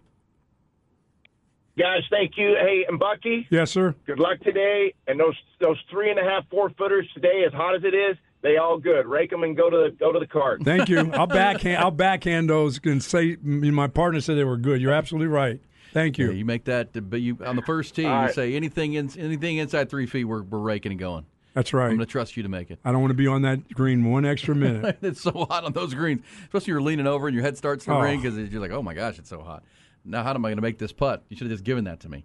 [1.78, 2.56] Guys, thank you.
[2.58, 3.46] Hey, and Bucky.
[3.50, 3.94] Yes, sir.
[4.06, 4.94] Good luck today.
[5.06, 8.16] And those those three and a half, four footers today, as hot as it is,
[8.46, 9.06] they all good.
[9.06, 10.62] Rake them and go to the, go to the cart.
[10.64, 11.10] Thank you.
[11.14, 14.80] I'll backhand I'll backhand those and say my partner said they were good.
[14.80, 15.60] You're absolutely right.
[15.92, 16.26] Thank you.
[16.26, 18.94] Yeah, you make that, uh, but you on the first tee, All you say anything
[18.94, 21.26] in, anything inside three feet, we're, we're raking and going.
[21.54, 21.84] That's right.
[21.86, 22.78] I'm going to trust you to make it.
[22.84, 24.98] I don't want to be on that green one extra minute.
[25.02, 27.94] it's so hot on those greens, especially you're leaning over and your head starts to
[27.94, 28.00] Oh.
[28.00, 29.64] ring because you're like, oh my gosh, it's so hot.
[30.04, 31.24] Now, how am I going to make this putt?
[31.30, 32.24] You should have just given that to me.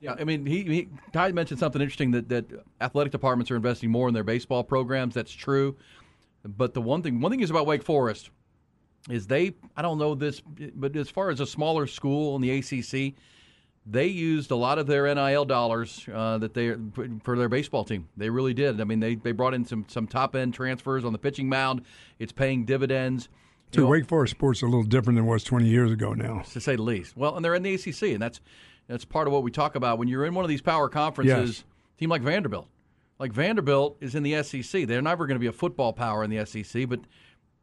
[0.00, 2.44] Yeah, I mean, he, he Ty mentioned something interesting that, that
[2.80, 5.14] athletic departments are investing more in their baseball programs.
[5.14, 5.76] That's true,
[6.44, 8.30] but the one thing one thing is about Wake Forest
[9.10, 10.40] is they I don't know this,
[10.74, 13.14] but as far as a smaller school in the ACC,
[13.86, 16.74] they used a lot of their NIL dollars uh, that they
[17.22, 18.08] for their baseball team.
[18.16, 18.80] They really did.
[18.80, 21.82] I mean, they they brought in some some top end transfers on the pitching mound.
[22.18, 23.28] It's paying dividends.
[23.72, 26.12] You So know, Wake Forest sports a little different than it was 20 years ago
[26.14, 26.42] now.
[26.52, 27.16] to say the least.
[27.16, 28.40] Well, and they're in the ACC, and that's
[28.86, 31.50] that's part of what we talk about when you're in one of these power conferences.
[31.58, 31.64] Yes.
[31.98, 32.68] Team like Vanderbilt,
[33.18, 34.86] like Vanderbilt is in the SEC.
[34.86, 37.00] They're never going to be a football power in the SEC, but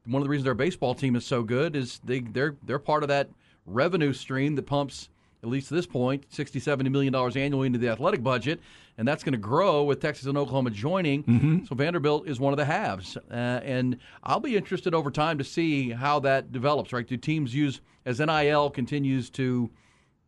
[0.06, 3.04] one of the reasons their baseball team is so good is they they're they're part
[3.04, 3.30] of that
[3.66, 5.10] revenue stream that pumps
[5.44, 8.60] at least to this point 60 70 million dollars annually into the athletic budget
[8.98, 11.24] and that's going to grow with Texas and Oklahoma joining
[11.68, 15.44] so Vanderbilt is one of the halves uh, and I'll be interested over time to
[15.44, 19.70] see how that develops right do teams use as NIL continues to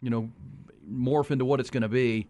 [0.01, 0.29] you know
[0.91, 2.27] morph into what it's going to be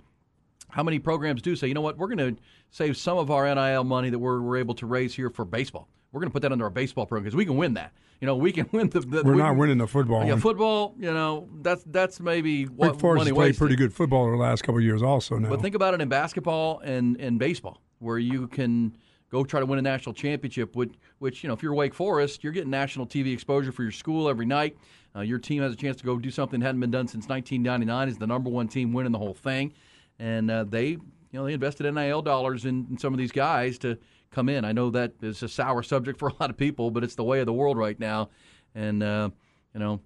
[0.74, 3.54] how many programs do say, you know what, we're going to save some of our
[3.54, 5.88] NIL money that we're, we're able to raise here for baseball.
[6.12, 7.94] We're going to put that under our baseball program because we can win that.
[8.20, 9.02] You know, we can win the.
[9.02, 10.26] the We're we not winning the football.
[10.26, 10.96] Yeah, football.
[10.98, 13.60] You know, that's that's maybe what Wake Forest money has played wasted.
[13.60, 15.50] pretty good football the last couple of years also now.
[15.50, 18.96] But think about it in basketball and, and baseball, where you can
[19.34, 20.76] go try to win a national championship.
[20.76, 23.92] Which, which you know, if you're Wake Forest, you're getting national TV exposure for your
[23.92, 24.78] school every night.
[25.16, 27.28] Uh, your team has a chance to go do something that hadn't been done since
[27.28, 28.08] 1999.
[28.08, 29.74] Is the number one team winning the whole thing,
[30.20, 31.00] and uh, they you
[31.34, 33.98] know they invested NIL dollars in, in some of these guys to
[34.32, 34.64] come in.
[34.64, 37.24] I know that is a sour subject for a lot of people, but it's the
[37.24, 38.30] way of the world right now,
[38.76, 39.30] and uh,
[39.74, 40.00] you know.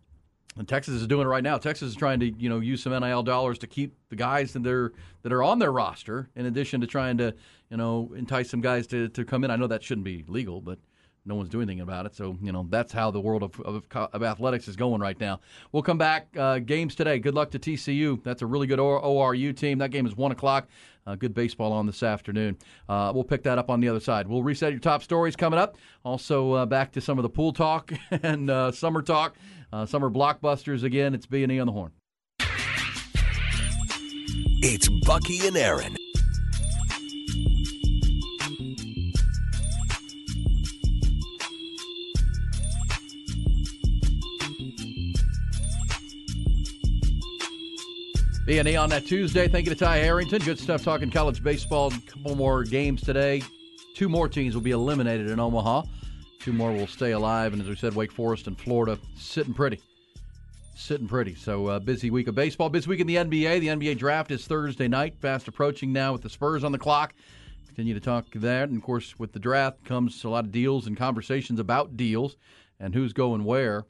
[0.58, 1.58] And Texas is doing it right now.
[1.58, 4.66] Texas is trying to, you know, use some NIL dollars to keep the guys that
[4.66, 4.92] are
[5.22, 7.34] that are on their roster, in addition to trying to,
[7.70, 9.52] you know, entice some guys to, to come in.
[9.52, 10.80] I know that shouldn't be legal, but
[11.28, 12.16] no one's doing anything about it.
[12.16, 15.42] So, you know, that's how the world of, of, of athletics is going right now.
[15.72, 16.28] We'll come back.
[16.38, 17.20] Uh, games today.
[17.20, 18.24] Good luck to TCU.
[18.24, 19.80] That's a really good ORU team.
[19.80, 20.68] That game is 1 o'clock.
[21.06, 22.58] Uh, good baseball on this afternoon.
[22.90, 24.28] Uh, we'll pick that up on the other side.
[24.28, 25.78] We'll reset your top stories coming up.
[26.04, 29.36] Also, uh, back to some of the pool talk and uh, summer talk.
[29.72, 31.14] Uh, summer blockbusters again.
[31.14, 31.92] It's B&E on the horn.
[34.60, 35.96] It's Bucky and Erin.
[48.48, 49.50] B&E on that Tuesday.
[49.50, 50.42] Thank you to Ty Harrington.
[50.42, 51.88] Good stuff talking college baseball.
[51.94, 53.44] A couple more games today.
[53.94, 55.84] Two more teams will be eliminated in Omaha.
[56.40, 57.52] Two more will stay alive.
[57.52, 59.82] And as we said, Wake Forest and Florida sitting pretty.
[60.78, 61.36] Sitting pretty.
[61.36, 62.70] So, uh, busy week of baseball.
[62.70, 63.60] Busy week in the NBA.
[63.60, 65.18] The NBA draft is Thursday night.
[65.20, 67.16] Fast approaching now with the Spurs on the clock.
[67.68, 68.70] Continue to talk that.
[68.70, 72.38] And of course, with the draft comes a lot of deals and conversations about deals
[72.80, 73.84] and who's going where.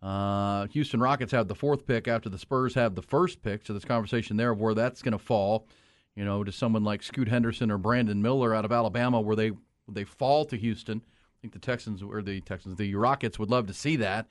[0.00, 3.66] Uh, Houston Rockets have the fourth pick after the Spurs have the first pick.
[3.66, 5.66] So this conversation there of where that's going to fall,
[6.14, 9.52] you know, to someone like Scoot Henderson or Brandon Miller out of Alabama, where they
[9.88, 11.02] they fall to Houston.
[11.04, 14.26] I think the Texans or the Texans, the Rockets would love to see that.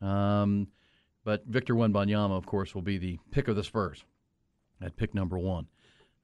[0.00, 0.68] Um,
[1.24, 4.04] but Victor Wembanyama, of course, will be the pick of the Spurs
[4.80, 5.66] at pick number one.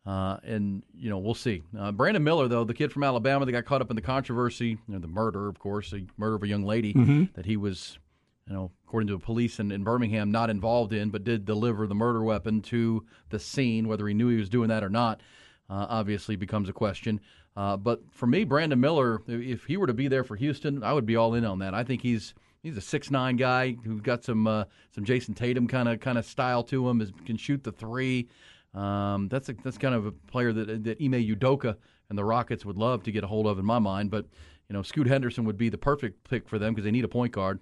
[0.07, 1.63] Uh, and you know we'll see.
[1.79, 4.71] Uh, Brandon Miller, though, the kid from Alabama that got caught up in the controversy,
[4.71, 6.93] you know, the murder, of course, the murder of a young lady
[7.35, 7.99] that he was,
[8.49, 11.87] you know, according to the police in, in Birmingham, not involved in, but did deliver
[11.87, 13.89] the murder weapon to the scene.
[13.89, 15.21] Whether he knew he was doing that or not,
[15.71, 17.21] uh, obviously becomes a question.
[17.57, 20.93] Uh, but for me, Brandon Miller, if he were to be there for Houston, I
[20.93, 21.73] would be all in on that.
[21.73, 25.69] I think he's he's a six nine guy who's got some uh, some Jayson Tatum
[25.69, 27.01] kind of kind of style to him.
[27.01, 28.29] Is, can shoot the three.
[28.75, 31.77] Um, that's a, that's kind of a player that that Ime Udoka
[32.11, 34.11] and the Rockets would love to get a hold of in my mind.
[34.11, 34.27] But
[34.69, 37.09] you know, Scoot Henderson would be the perfect pick for them because they need a
[37.09, 37.61] point guard.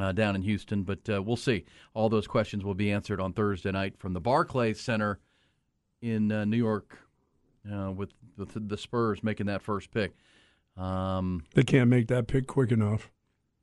[0.00, 1.64] Uh, down in Houston, but uh, we'll see.
[1.94, 5.18] All those questions will be answered on Thursday night from the Barclays Center
[6.00, 6.98] in uh, New York,
[7.70, 10.14] uh, with with the Spurs making that first pick.
[10.76, 13.10] Um, They can't make that pick quick enough.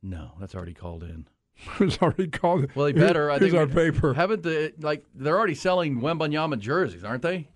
[0.02, 1.26] no, that's already called in.
[1.80, 2.68] it's already called.
[2.74, 3.30] Well, they better.
[3.30, 4.14] I Here's think our paper.
[4.14, 7.48] Haven't the like they're already selling Wembanyama jerseys, aren't they?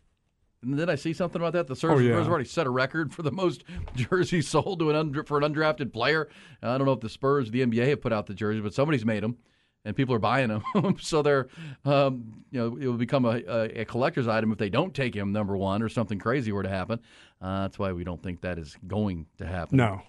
[0.62, 1.66] And then I see something about that.
[1.66, 2.12] The Spurs Oh, yeah.
[2.14, 3.64] Spurs already set a record for the most
[3.96, 6.29] jerseys sold to an undra- for an undrafted player.
[6.62, 9.05] I don't know if the Spurs, the NBA, have put out the jerseys, but somebody's
[9.05, 9.38] made them,
[9.85, 10.96] and people are buying them.
[11.01, 11.48] so they're,
[11.85, 15.14] um, you know, it will become a, a, a collector's item if they don't take
[15.16, 17.01] him number one or something crazy were to happen.
[17.40, 19.79] Uh, that's why we don't think that is going to happen.
[19.79, 20.01] No,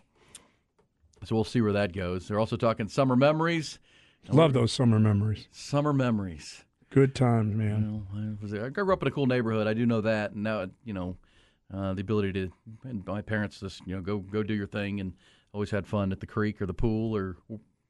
[1.26, 2.28] So we'll see where that goes.
[2.28, 3.80] They're also talking summer memories.
[4.30, 5.48] love those summer memories.
[5.52, 6.64] Summer memories.
[6.94, 8.06] Good times, man.
[8.14, 9.66] You know, I was I grew up in a cool neighborhood.
[9.66, 11.18] I do know that, and now you know
[11.74, 12.52] uh, the ability to.
[12.84, 15.14] And my parents just you know go go do your thing, and
[15.54, 17.38] always had fun at the creek or the pool or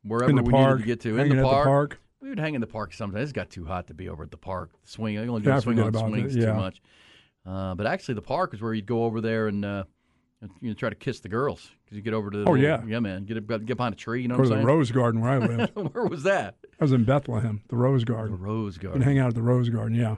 [0.04, 1.18] wherever we park, needed to get to.
[1.18, 1.66] in the park.
[1.66, 2.00] the park.
[2.22, 3.30] we would hang in the park sometimes.
[3.30, 4.72] It got too hot to be over at the park.
[4.86, 6.82] Swing, I only do Yeah, swing on swings that, too much.
[7.46, 9.66] Uh, but actually, the park is where you'd go over there and.
[9.66, 9.84] Uh,
[10.62, 12.82] you know, try to kiss the girls because you get over to the Oh, yeah.
[12.86, 15.22] yeah man get get behind a tree you know Go to I'm the Rose Garden
[15.22, 15.72] where I live.
[15.76, 18.32] where was that I was in Bethlehem, the Rose Garden.
[18.32, 19.98] the Rose Garden can hang out at the Rose Garden.
[19.98, 20.16] Yeah,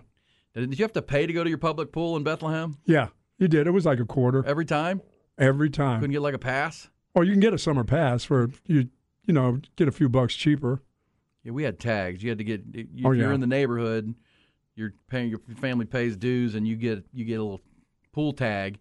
[0.53, 3.07] did you have to pay to go to your public pool in Bethlehem yeah,
[3.37, 3.67] you did.
[3.67, 5.01] It was like a quarter every time
[5.37, 5.99] every time.
[5.99, 8.89] couldn't get like a pass Or you can get a summer pass for you.
[9.27, 10.83] You know, get a few bucks cheaper.
[11.43, 12.21] Yeah, we had tags.
[12.23, 12.63] You had to get.
[12.73, 14.13] You, Oh, You're in the neighborhood.
[14.75, 15.29] You're paying.
[15.29, 17.61] Your family pays dues, and you get you get a little
[18.11, 18.77] pool tag,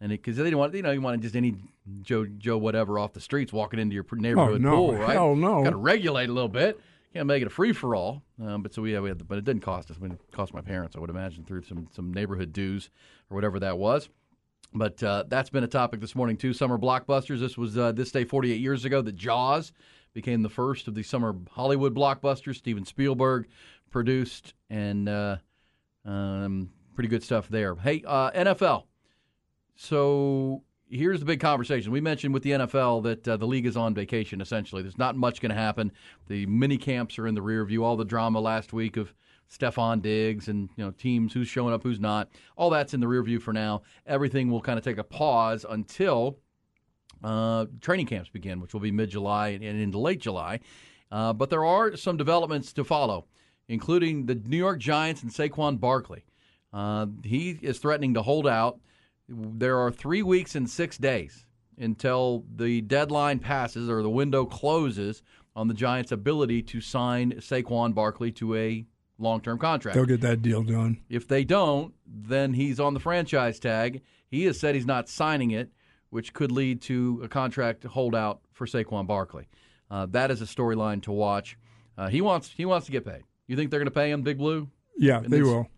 [0.00, 1.54] and because they don't want you know you want just any
[2.02, 4.76] Joe Joe whatever off the streets walking into your neighborhood Oh, no.
[4.76, 5.12] pool, right?
[5.12, 5.62] Hell no.
[5.62, 6.80] Got to regulate a little bit.
[7.12, 8.22] Can't make it a free for all.
[8.40, 9.96] Um, but so we, yeah, we had, the, but it didn't cost us.
[9.98, 12.88] I mean, it cost my parents, I would imagine, through some some neighborhood dues
[13.30, 14.08] or whatever that was.
[14.72, 16.52] But uh, that's been a topic this morning too.
[16.52, 17.40] Summer blockbusters.
[17.40, 19.72] This was uh, this day 48 years ago that Jaws
[20.14, 22.56] became the first of the summer Hollywood blockbusters.
[22.56, 23.48] Steven Spielberg
[23.90, 25.36] produced, and uh,
[26.04, 27.74] um, pretty good stuff there.
[27.74, 28.84] Hey, uh, NFL.
[29.82, 31.90] So here's the big conversation.
[31.90, 34.42] We mentioned with the NFL that uh, the league is on vacation.
[34.42, 35.90] Essentially, there's not much going to happen.
[36.28, 37.82] The mini camps are in the rear view.
[37.82, 39.14] All the drama last week of
[39.50, 42.28] Stefon Diggs and you know teams who's showing up, who's not.
[42.56, 43.80] All that's in the rear view for now.
[44.06, 46.36] Everything will kind of take a pause until
[47.24, 50.60] uh, training camps begin, which will be mid July and into late July.
[51.10, 53.24] Uh, but there are some developments to follow,
[53.66, 56.26] including the New York Giants and Saquon Barkley.
[56.70, 58.78] Uh, he is threatening to hold out.
[59.30, 61.46] There are three weeks and six days
[61.78, 65.22] until the deadline passes or the window closes
[65.56, 68.84] on the Giants' ability to sign Saquon Barkley to a
[69.18, 69.94] long-term contract.
[69.94, 71.00] They'll get that deal done.
[71.08, 74.02] If they don't, then he's on the franchise tag.
[74.28, 75.70] He has said he's not signing it,
[76.10, 79.48] which could lead to a contract holdout for Saquon Barkley.
[79.90, 81.56] Uh, that is a storyline to watch.
[81.96, 83.24] Uh, he wants he wants to get paid.
[83.46, 84.68] You think they're going to pay him, Big Blue?
[84.96, 85.68] Yeah, they will.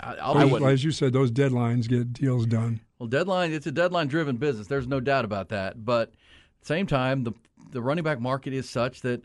[0.00, 2.80] I, I'll Those- be- as you said, those deadlines get deals done.
[2.98, 4.66] Well, deadline it's a deadline driven business.
[4.66, 5.84] There's no doubt about that.
[5.84, 7.32] But at the same time, the
[7.70, 9.22] the running back market is such that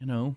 [0.00, 0.36] you know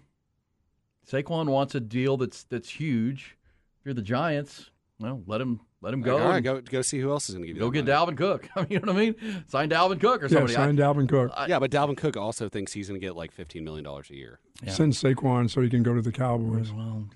[1.10, 3.38] Saquon wants a deal that's that's huge.
[3.80, 6.18] If you're the Giants, well, let him let him go.
[6.18, 7.62] All right, go go see who else is going to give you.
[7.62, 8.16] go that get money.
[8.16, 8.50] Dalvin Cook.
[8.56, 9.44] I mean, you know what I mean?
[9.48, 10.54] Sign Dalvin Cook or Yeah, somebody.
[10.54, 11.32] sign Dalvin Cook.
[11.48, 14.16] Yeah, but Dalvin Cook also thinks he's going to get like fifteen million dollars a
[14.16, 14.40] year.
[14.64, 14.72] Yeah.
[14.72, 16.72] Send Saquon so he can go to the Cowboys.
[16.72, 17.10] well,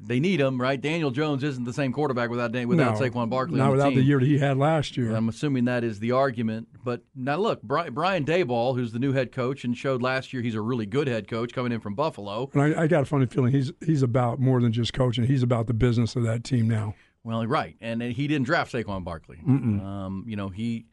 [0.00, 0.80] they need him, right?
[0.80, 3.58] Daniel Jones isn't the same quarterback without Dan- without no, Saquon Barkley.
[3.58, 3.98] Not the without team.
[3.98, 5.14] the year that he had last year.
[5.14, 6.68] I'm assuming that is the argument.
[6.84, 10.42] But now look, Bri- Brian Daboll, who's the new head coach and showed last year
[10.42, 12.50] he's a really good head coach coming in from Buffalo.
[12.54, 15.24] and I, I got a funny feeling he's he's about more than just coaching.
[15.26, 16.94] He's about the business of that team now.
[17.26, 19.38] Well, right, and he didn't draft Saquon Barkley.
[19.80, 20.86] Um, you know he,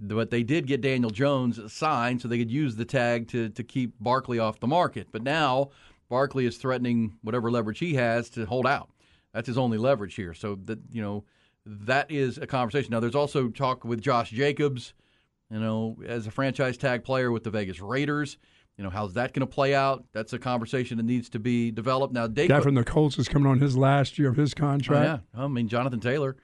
[0.00, 3.62] but they did get Daniel Jones signed so they could use the tag to to
[3.62, 5.06] keep Barkley off the market.
[5.12, 5.70] But now
[6.08, 8.90] Barkley is threatening whatever leverage he has to hold out.
[9.32, 10.34] That's his only leverage here.
[10.34, 11.24] So that you know
[11.64, 12.90] that is a conversation.
[12.90, 14.92] Now there's also talk with Josh Jacobs.
[15.52, 18.38] You know, as a franchise tag player with the Vegas Raiders.
[18.80, 20.06] You know, how's that going to play out?
[20.14, 22.14] That's a conversation that needs to be developed.
[22.14, 24.58] Now, Dacre, Guy from the Colts is coming on his last year of his Oh,
[24.58, 25.22] contract.
[25.34, 26.38] yeah, I mean Jonathan Taylor,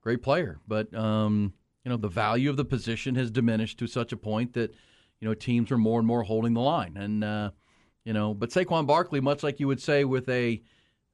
[0.00, 1.52] great player, but um,
[1.84, 4.72] you know the value of the position has diminished to such a point that
[5.20, 7.50] you know teams are more and more holding the line, and uh,
[8.04, 10.62] you know, but Saquon Barkley, much like you would say with a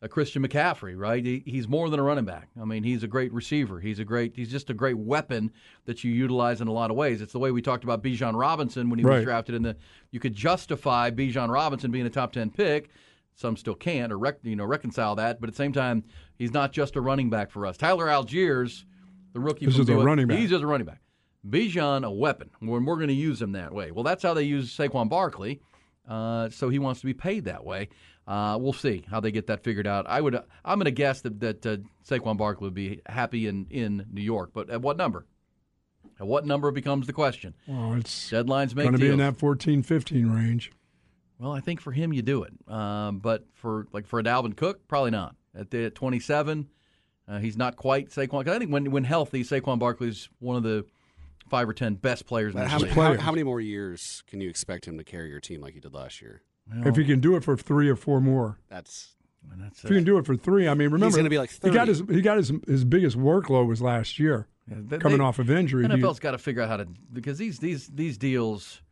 [0.02, 1.24] a Christian McCaffrey, right?
[1.24, 2.48] He, he's more than a running back.
[2.60, 3.80] I mean, he's a great receiver.
[3.80, 4.34] He's a great.
[4.36, 5.52] He's just a great weapon
[5.86, 7.22] that you utilize in a lot of ways.
[7.22, 9.76] It's the way we talked about Bijan Robinson when he was drafted in the.
[10.10, 12.90] You could justify Bijan Robinson being a top ten pick.
[13.34, 15.40] some still can't or rec- you know reconcile that.
[15.40, 16.04] But at the same time,
[16.36, 17.76] he's not just a running back for us.
[17.78, 18.84] Tyler Allgeier,
[19.32, 20.38] the rookie, This is a running back.
[20.38, 21.00] He's just a running back.
[21.48, 22.50] Bijan, a weapon.
[22.60, 23.92] When we're going to use him that way.
[23.92, 25.60] Well, that's how they use Saquon Barkley.
[26.08, 27.88] Uh, so he wants to be paid that way.
[28.26, 30.04] Uh, we'll see how they get that figured out.
[30.08, 30.34] I would.
[30.64, 31.76] I'm going to guess that that uh,
[32.08, 35.26] Saquon Barkley would be happy in in New York, but at what number?
[36.18, 37.54] At what number becomes the question.
[37.68, 40.72] Well, it's Deadlines make going to be in that 14, 15 range.
[41.38, 44.56] Well, I think for him you do it, um, but for like for a Dalvin
[44.56, 45.36] Cook, probably not.
[45.54, 46.68] At, the, at 27,
[47.28, 48.44] uh, he's not quite Saquon.
[48.44, 50.84] 'cause I think when when healthy, Saquon Barkley's one of the
[51.48, 52.96] five or ten best players in the how, league.
[52.96, 55.74] many, how, how many more years can you expect him to carry your team like
[55.74, 56.42] he did last year?
[56.84, 58.58] If he can do it for three or four more.
[58.68, 59.12] That's
[59.58, 61.70] that's If he can do it for three, I mean, remember gonna be like he
[61.70, 65.24] got his he got his his biggest workload was last year, Yeah, they- coming they-
[65.24, 65.82] off of injury.
[65.84, 68.82] He- NFL's got to figure out how to because these these these deals,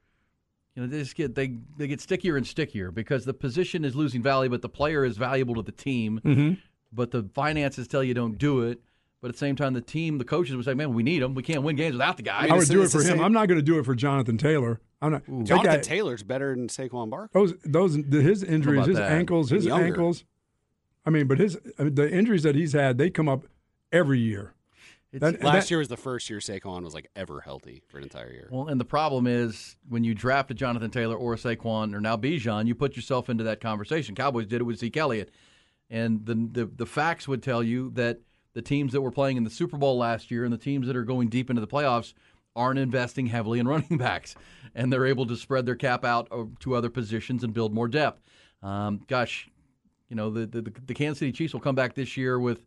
[0.77, 3.97] you know, they just get they they get stickier and stickier because the position is
[3.97, 6.21] losing value, but the player is valuable to the team.
[6.25, 6.55] Mm-hmm.
[6.93, 8.81] But the finances tell you don't do it.
[9.25, 11.35] But at the same time, the team, the coaches would say, "Man, we need him.
[11.35, 13.05] We can't win games without the guy." I would do it for him.
[13.17, 14.83] same- I'm not going to do it for Jonathan Taylor.
[15.01, 15.25] I'm not.
[15.25, 17.41] that Jonathan guy- Taylor's better than Saquon Barkley.
[17.41, 19.11] Those those the, his injuries, his that?
[19.13, 19.87] ankles, his Younger.
[19.87, 20.25] ankles.
[21.07, 23.47] I mean, but his I mean, the injuries that he's had, they come up
[23.91, 24.53] every year.
[25.15, 28.03] That- Last that- year was the first year Saquon was like ever healthy for an
[28.05, 28.49] entire year.
[28.53, 32.01] Well, and the problem is when you draft a Jonathan Taylor or a Saquon or
[32.03, 34.15] now Bijan, you put yourself into that conversation.
[34.15, 35.31] Cowboys did it with Zeke Elliott,
[35.89, 38.21] and the, the the facts would tell you that
[38.55, 40.97] the teams that were playing in the Super Bowl last year and the teams that
[40.97, 42.15] are going deep into the playoffs
[42.57, 44.35] aren't investing heavily in running backs,
[44.75, 47.89] and they're able to spread their cap out uh, to other positions and build more
[47.89, 48.23] depth.
[48.63, 49.49] Um, gosh,
[50.09, 52.61] you know the, the the Kansas City Chiefs will come back this year with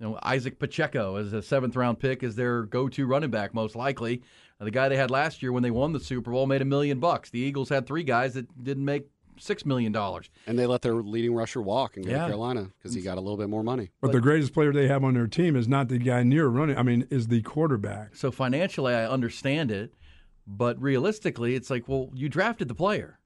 [0.00, 3.54] you know, Isaac Pacheco as a seventh round pick as their go to running back,
[3.54, 4.22] most likely.
[4.60, 6.66] Uh, the guy they had last year when they won the Super Bowl made a
[6.66, 7.30] million bucks.
[7.30, 9.06] The Eagles had three guys that didn't make
[9.40, 10.30] six million dollars.
[10.46, 12.18] And they let their leading rusher walk and go Yeah.
[12.22, 13.90] to Carolina because he got a little bit more money.
[14.00, 16.76] But the greatest player they have on their team is not the guy near running.
[16.76, 18.14] I mean, is the quarterback.
[18.16, 19.94] So financially, I understand it,
[20.46, 23.18] but realistically, it's like, well, you drafted the player.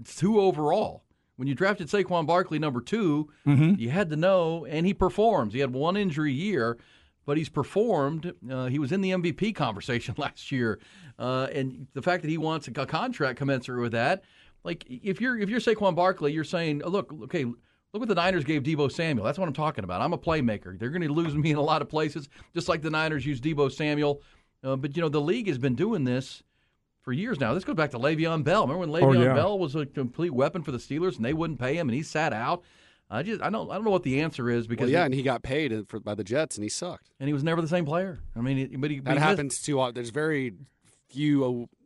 [0.00, 1.04] It's two overall.
[1.36, 3.28] When you drafted Saquon Barkley number 2
[3.78, 5.54] you had to know, and he performs.
[5.54, 6.78] He had one injury year,
[7.26, 8.32] but he's performed.
[8.50, 10.80] Uh, he was in the MVP conversation last year,
[11.18, 14.24] uh, and the fact that he wants a contract commensurate with that,
[14.64, 17.44] like if you're if you're Saquon Barkley, you're saying, oh, look, okay.
[17.94, 19.24] Look what the Niners gave Deebo Samuel.
[19.24, 20.02] That's what I'm talking about.
[20.02, 20.78] I'm a playmaker.
[20.78, 23.42] They're going to lose me in a lot of places, just like the Niners used
[23.42, 24.20] Deebo Samuel.
[24.62, 26.42] Uh, but you know, the league has been doing this
[27.00, 27.54] for years now.
[27.54, 28.66] This goes back to Le'Veon Bell.
[28.66, 29.32] Remember when Le'Veon yeah.
[29.32, 32.02] Bell was a complete weapon for the Steelers and they wouldn't pay him and he
[32.02, 32.62] sat out?
[33.08, 35.04] I just I don't I don't know what the answer is because Well, yeah, he-
[35.06, 37.08] and he got paid uh, for, by the Jets and he sucked.
[37.18, 38.20] and he was never the same player.
[38.36, 39.80] I mean, it, but he That he missed- happens too.
[39.80, 39.94] often.
[39.94, 40.52] There's very
[41.08, 41.76] few uh,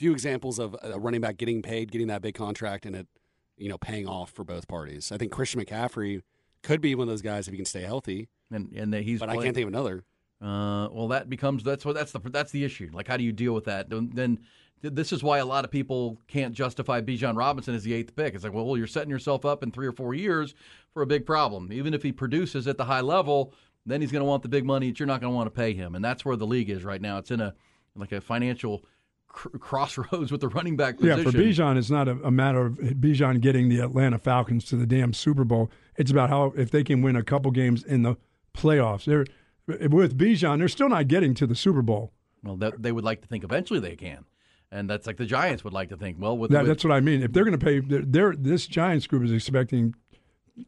[0.00, 3.06] few examples of a running back getting paid, getting that big contract, and it
[3.58, 5.12] you know paying off for both parties.
[5.12, 6.22] I think Christian McCaffrey
[6.62, 9.20] could be one of those guys if he can stay healthy, and and that he's
[9.20, 10.02] but I can't think of another.
[10.40, 12.88] Uh, well, that becomes that's what that's the that's the issue.
[12.94, 13.90] Like, how do you deal with that?
[13.90, 14.38] Then, then
[14.80, 18.34] this is why a lot of people can't justify Bijan Robinson as the eighth pick.
[18.34, 20.54] It's like, well, you're setting yourself up in three or four years
[20.94, 21.70] for a big problem.
[21.70, 23.52] Even if he produces at the high level,
[23.84, 25.50] then he's going to want the big money that you're not going to want to
[25.50, 27.18] pay him, and that's where the league is right now.
[27.18, 27.52] It's in a
[27.94, 28.86] like a financial
[29.32, 31.18] crossroads with the running back position.
[31.18, 34.76] Yeah, for Bijan, it's not a, a matter of Bijan getting the Atlanta Falcons to
[34.76, 35.70] the damn Super Bowl.
[35.96, 38.16] It's about how if they can win a couple games in the
[38.54, 39.04] playoffs.
[39.04, 39.24] They're
[39.66, 42.12] with Bijan, they're still not getting to the Super Bowl.
[42.42, 44.24] Well, that, they would like to think eventually they can,
[44.72, 46.16] and that's like the Giants would like to think.
[46.18, 47.22] Well, with, That, with that's what I mean.
[47.22, 49.94] If they're going to pay, they're, they're, this Giants group is expecting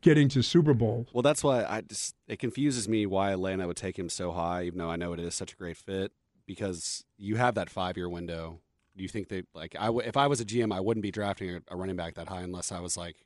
[0.01, 1.07] getting to Super Bowl.
[1.13, 4.65] Well, that's why I just it confuses me why Atlanta would take him so high,
[4.65, 6.13] even though I know it is such a great fit.
[6.47, 8.61] Because you have that five year window.
[8.97, 9.75] Do you think they like?
[9.79, 12.15] I w- if I was a GM, I wouldn't be drafting a, a running back
[12.15, 13.17] that high unless I was like,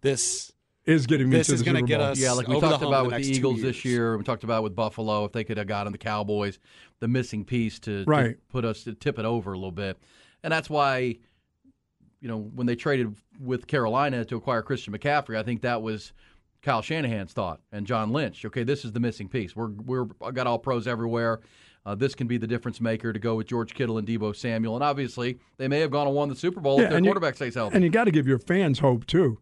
[0.00, 0.52] this
[0.86, 2.82] Is getting me This to is gonna get us Yeah, like we over the talked
[2.82, 4.16] hump about the with the Eagles this year.
[4.16, 5.24] We talked about with Buffalo.
[5.24, 6.58] If they could have gotten the Cowboys,
[7.00, 8.36] the missing piece to, to Right.
[8.48, 9.98] put us to tip it over a little bit,
[10.44, 11.16] and that's why,
[12.20, 16.12] you know, when they traded with Carolina to acquire Christian McCaffrey, I think that was
[16.62, 18.44] Kyle Shanahan's thought and John Lynch.
[18.44, 19.56] Okay, this is the missing piece.
[19.56, 21.40] We're we're got all pros everywhere.
[21.88, 24.74] Uh, this can be the difference maker to go with George Kittle and Deebo Samuel,
[24.74, 27.10] and obviously they may have gone and won the Super Bowl if their and you-
[27.10, 27.76] quarterback stays healthy.
[27.76, 29.38] And you got to give your fans hope too.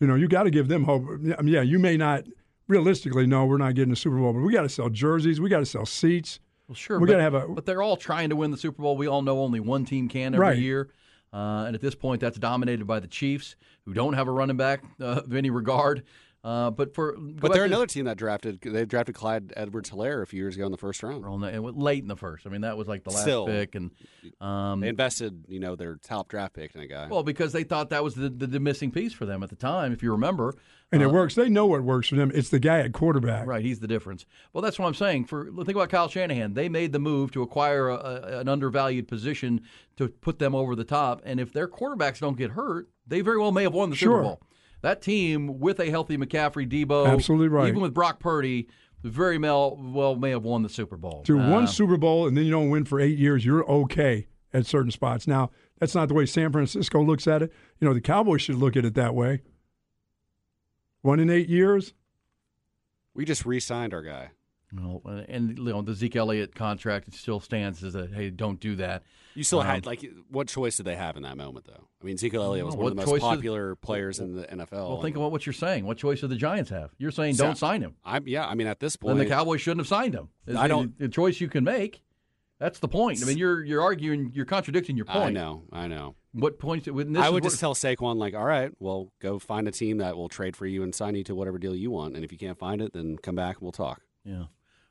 [0.00, 1.04] You know, you got to give them hope.
[1.38, 2.24] I mean, yeah, you may not
[2.66, 5.48] realistically know we're not getting a Super Bowl, but we got to sell jerseys, we
[5.48, 6.40] got to sell seats.
[6.66, 8.82] Well, sure, We but, gotta have a- but they're all trying to win the Super
[8.82, 8.96] Bowl.
[8.96, 10.58] We all know only one team can every Right.
[10.58, 10.88] year,
[11.32, 13.54] uh, and at this point, that's dominated by the Chiefs,
[13.84, 16.02] who don't have a running back uh, of any regard.
[16.42, 18.60] Uh, but for but they're another team that drafted.
[18.62, 21.22] They drafted Clyde Edwards Helaire a few years ago in the first round.
[21.76, 22.46] late in the first.
[22.46, 23.90] I mean, that was like the last Still, pick, and
[24.40, 27.08] um, they invested, you know, their top draft pick in a guy.
[27.08, 29.56] Well, because they thought that was the, the, the missing piece for them at the
[29.56, 30.54] time, if you remember.
[30.92, 31.34] And Uh, it works.
[31.34, 32.32] They know what works for them.
[32.34, 33.46] It's the guy at quarterback.
[33.46, 34.24] Right, he's the difference.
[34.54, 35.26] Well, that's what I'm saying.
[35.26, 36.54] For think about Kyle Shanahan.
[36.54, 39.60] They made the move to acquire a, a, an undervalued position
[39.98, 43.38] to put them over the top, and if their quarterbacks don't get hurt, they very
[43.38, 44.12] well may have won the Sure.
[44.18, 44.40] Super Bowl.
[44.82, 47.68] That team with a healthy McCaffrey, Deebo, Absolutely right.
[47.68, 48.68] even with Brock Purdy,
[49.02, 51.22] very well, well may have won the Super Bowl.
[51.24, 54.26] To Uh, one Super Bowl and then you don't win for eight years, you're okay
[54.52, 55.26] at certain spots.
[55.26, 57.52] Now, that's not the way San Francisco looks at it.
[57.78, 59.42] You know, the Cowboys should look at it that way.
[61.02, 61.94] One in eight years.
[63.14, 64.30] we just re-signed our guy.
[64.72, 68.76] Well, and you know, the Zeke Elliott contract still stands as a hey, don't do
[68.76, 69.02] that.
[69.34, 71.88] You still Um, had like what choice did they have in that moment though?
[72.00, 74.88] I mean, Zeke Elliott was Well, one of the most popular players in the NFL.
[74.88, 75.86] Well, think about what you're saying.
[75.86, 76.90] What choice do the Giants have?
[76.98, 77.96] You're saying So- don't sign him.
[78.04, 78.46] I'm yeah.
[78.46, 80.28] I mean, at this point, Then the Cowboys shouldn't have signed him.
[80.46, 82.02] It's I the- don't- The choice you can make.
[82.58, 83.22] That's the point.
[83.22, 85.18] I mean, you're you're arguing, you're contradicting your point.
[85.18, 86.14] I know, I know.
[86.32, 86.84] What points?
[86.86, 90.16] This I would just tell Saquon like, all right, well, go find a team that
[90.16, 92.38] will trade for you and sign you to whatever deal you want, and if you
[92.38, 94.02] can't find it, then come back and we'll talk.
[94.24, 94.44] Yeah.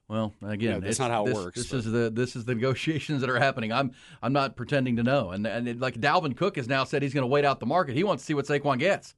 [0.09, 2.35] Well, again, Yeah, that's it's- not how it this, works, This but- is the this
[2.35, 3.71] is the negotiations that are happening.
[3.71, 3.91] I'm
[4.21, 5.29] I'm not pretending to know.
[5.31, 7.65] And and it, like Dalvin Cook has now said he's going to wait out the
[7.67, 7.95] market.
[7.95, 9.13] He wants to see what Saquon gets.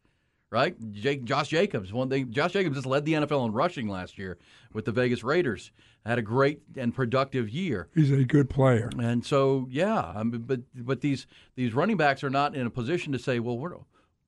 [0.50, 0.76] Right?
[0.92, 1.94] Jake, Josh Jacobs.
[1.94, 2.30] One thing.
[2.30, 4.38] Josh Jacobs just led the NFL in rushing last year
[4.74, 5.72] with the Vegas Raiders.
[6.06, 7.88] Had a great and productive year.
[7.96, 8.90] He's a good player.
[9.00, 11.26] And so, yeah, I mean, but but these
[11.56, 13.78] these running backs are not in a position to say, well, we're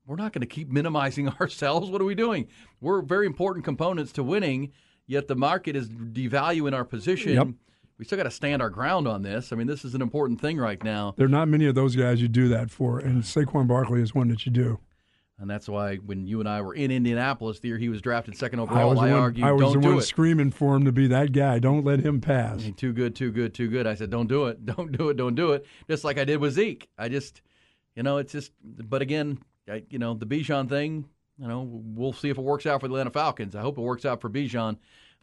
[0.06, 1.90] we're not going to keep minimizing ourselves.
[1.90, 2.48] What are we doing?
[2.80, 4.72] We're very important components to winning.
[5.06, 7.34] Yet the market is devaluing our position.
[7.34, 7.48] Yep.
[7.98, 9.52] We still got to stand our ground on this.
[9.52, 11.94] I mean, this is an important thing right now, There are not many of those
[11.94, 14.80] guys you do that for, and uh, Saquon Barkley is one that you do.
[15.38, 18.36] and that's why when you and I were in Indianapolis the year he was drafted
[18.36, 20.02] second I overall, was I, one, argued, I was don't the do one it.
[20.02, 21.58] screaming for him to be that guy.
[21.60, 22.68] Don't let him pass.
[22.76, 23.86] Too good, too good, too good.
[23.86, 25.64] I said, don't do it, don't do it, don't do it.
[25.88, 26.88] Just like I did with Zeke.
[26.98, 27.42] I just,
[27.94, 28.50] you know, it's just.
[28.64, 29.38] But again,
[29.70, 31.04] I, you know, the Bijan thing.
[31.38, 33.56] You know, we'll see if it works out for the Atlanta Falcons.
[33.56, 34.76] I hope it works out for Bijan.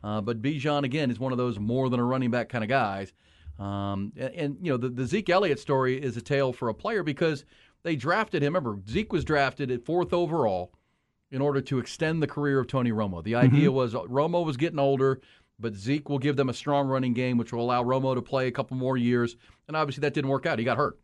[0.04, 2.70] Uh, but Bijan again is one of those more than a running back kind of
[2.70, 3.14] guys.
[3.60, 6.74] Um, and, and you know, the, the Zeke Elliott story is a tale for a
[6.74, 7.46] player because
[7.84, 8.56] they drafted him.
[8.56, 10.74] Remember, Zeke was drafted at fourth overall
[11.32, 13.24] in order to extend the career of Tony Romo.
[13.24, 15.22] The idea was uh, Romo was getting older,
[15.60, 18.48] but Zeke will give them a strong running game, which will allow Romo to play
[18.48, 19.38] a couple more years.
[19.68, 20.60] And obviously, that didn't work out.
[20.60, 21.00] He got hurt,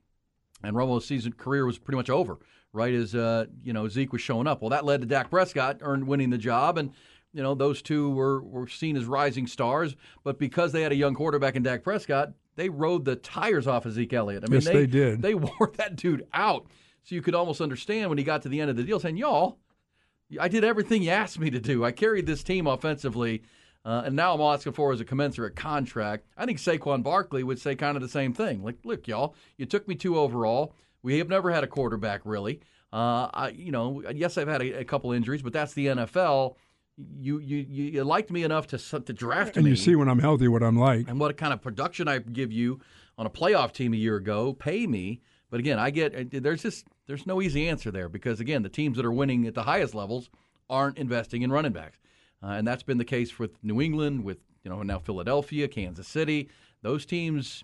[0.63, 2.39] and Romo's season career was pretty much over.
[2.77, 4.61] Right as uh, you know Zeke was showing up.
[4.61, 6.91] Well, that led to Dak Prescott earned winning the job, and
[7.33, 9.95] you know those two were were seen as rising stars.
[10.23, 13.87] But because they had a young quarterback in Dak Prescott, they rode the tires off
[13.87, 14.43] of Zeke Elliott.
[14.43, 15.23] I mean, Yes, they did.
[15.23, 16.67] They wore that dude out.
[17.03, 19.17] So you could almost understand when he got to the end of the deal, saying,
[19.17, 19.57] "Y'all,
[20.39, 21.83] I did everything you asked me to do.
[21.83, 23.43] I carried this team offensively,
[23.85, 26.27] uh, and now I'm asking for is a commensurate contract.
[26.37, 28.61] I think Saquon Barkley would say kind of the same thing.
[28.61, 30.73] Like, look, y'all, you took me two overall.
[31.03, 32.61] We have never had a quarterback really.
[32.91, 36.55] Uh, I, you know, yes, I've had a, a couple injuries, but that's the NFL.
[37.19, 39.71] You, you, you liked me enough to to draft and me.
[39.71, 41.07] And you see when I'm healthy what I'm like.
[41.07, 42.79] and what kind of production I give you
[43.17, 45.21] on a playoff team a year ago, pay me.
[45.49, 48.97] But again, I get there's just there's no easy answer there because again, the teams
[48.97, 50.29] that are winning at the highest levels
[50.69, 51.99] aren't investing in running backs,
[52.43, 56.07] uh, and that's been the case with New England, with you know now Philadelphia, Kansas
[56.07, 56.49] City.
[56.81, 57.63] Those teams,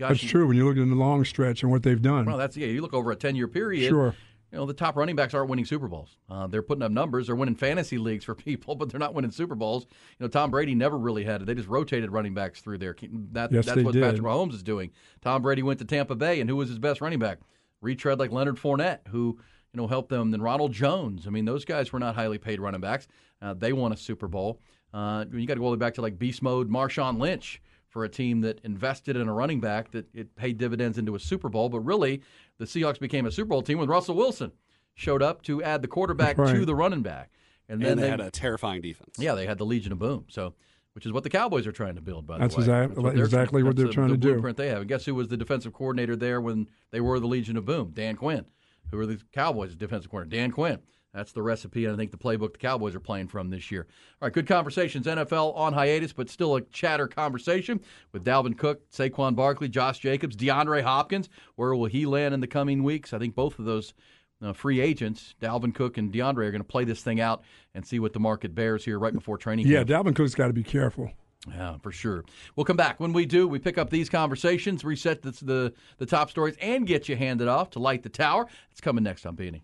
[0.00, 2.24] gosh, That's true when you look at the long stretch and what they've done.
[2.24, 2.66] Well, that's yeah.
[2.66, 3.88] You look over a ten year period.
[3.88, 4.14] Sure.
[4.50, 6.16] You know the top running backs aren't winning Super Bowls.
[6.28, 7.28] Uh, they're putting up numbers.
[7.28, 9.86] They're winning fantasy leagues for people, but they're not winning Super Bowls.
[10.18, 11.44] You know Tom Brady never really had it.
[11.46, 12.96] They just rotated running backs through there.
[13.32, 14.02] That, Yes, that's what did.
[14.02, 14.90] Patrick Mahomes is doing.
[15.20, 17.38] Tom Brady went to Tampa Bay, and who was his best running back?
[17.80, 19.38] Retread like Leonard Fournette, who
[19.72, 20.32] you know helped them.
[20.32, 21.26] Then Ronald Jones.
[21.26, 23.06] I mean, those guys were not highly paid running backs.
[23.40, 24.60] Uh, they won a Super Bowl.
[24.92, 27.62] Uh, you got to go all the way back to like beast mode Marshawn Lynch
[27.90, 31.20] for a team that invested in a running back that it paid dividends into a
[31.20, 31.68] Super Bowl.
[31.68, 32.22] But really,
[32.58, 34.52] the Seahawks became a Super Bowl team when Russell Wilson
[34.94, 36.54] showed up to add the quarterback right.
[36.54, 37.30] to the running back.
[37.68, 39.16] And then and they, had a terrifying defense.
[39.18, 40.24] yeah, they had the Legion of Boom.
[40.28, 40.54] So,
[40.94, 42.26] which is what the Cowboys are trying to build.
[42.26, 44.32] By That's the way, exact- what they're- exactly what they're the- trying the to do.
[44.32, 44.78] Blueprint they have.
[44.80, 47.92] And guess who was the defensive coordinator there when they were the Legion of Boom?
[47.94, 48.44] Dan Quinn.
[48.90, 50.40] Who are the Cowboys' defensive coordinator?
[50.42, 50.80] Dan Quinn.
[51.12, 53.86] That's the recipe, and I think the playbook the Cowboys are playing from this year.
[54.20, 55.06] All right, good conversations.
[55.06, 57.80] NFL on hiatus, but still a chatter conversation
[58.12, 61.28] with Dalvin Cook, Saquon Barkley, Josh Jacobs, DeAndre Hopkins.
[61.56, 63.12] Where will he land in the coming weeks?
[63.12, 63.92] I think both of those
[64.40, 67.42] uh, free agents, Dalvin Cook and DeAndre, are going to play this thing out
[67.74, 69.88] and see what the market bears here right before training yeah, camp.
[69.88, 71.10] Dalvin Cook's got to be careful.
[71.48, 72.24] Yeah, for sure.
[72.54, 73.00] We'll come back.
[73.00, 76.86] When we do, we pick up these conversations, reset the, the, the top stories, and
[76.86, 78.46] get you handed off to Light the Tower.
[78.70, 79.62] It's coming next on Beanie.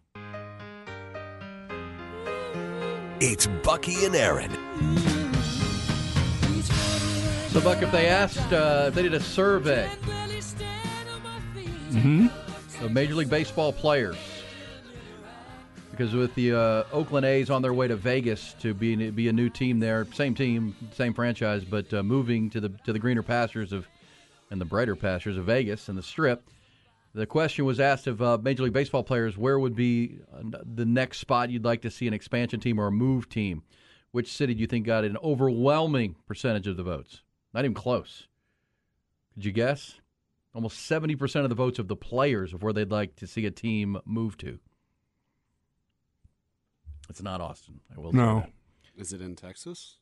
[3.19, 4.51] It's Bucky and Erin.
[7.49, 9.89] So, Buck, if they asked, uh, if they did a survey
[12.83, 14.19] of Major League Baseball players,
[15.91, 19.33] because with the uh, Oakland A's on their way to Vegas to be be a
[19.33, 23.23] new team there, same team, same franchise, but uh, moving to the to the greener
[23.23, 23.89] pastures of
[24.51, 26.43] and the brighter pastures of Vegas and the Strip.
[27.17, 30.85] The question was asked of uh, Major League Baseball players, where would be uh, the
[30.85, 33.63] next spot you'd like to see an expansion team or a move team?
[34.11, 37.23] Which city do you think got an overwhelming percentage of the votes?
[37.55, 38.29] Not even close.
[39.33, 39.99] Could you guess?
[40.55, 43.51] Almost 70% of the votes of the players of where they'd like to see a
[43.51, 44.59] team move to.
[47.09, 47.81] It's not Austin.
[47.97, 48.41] I will No.
[48.41, 48.51] that.
[49.01, 49.97] Is it in Texas?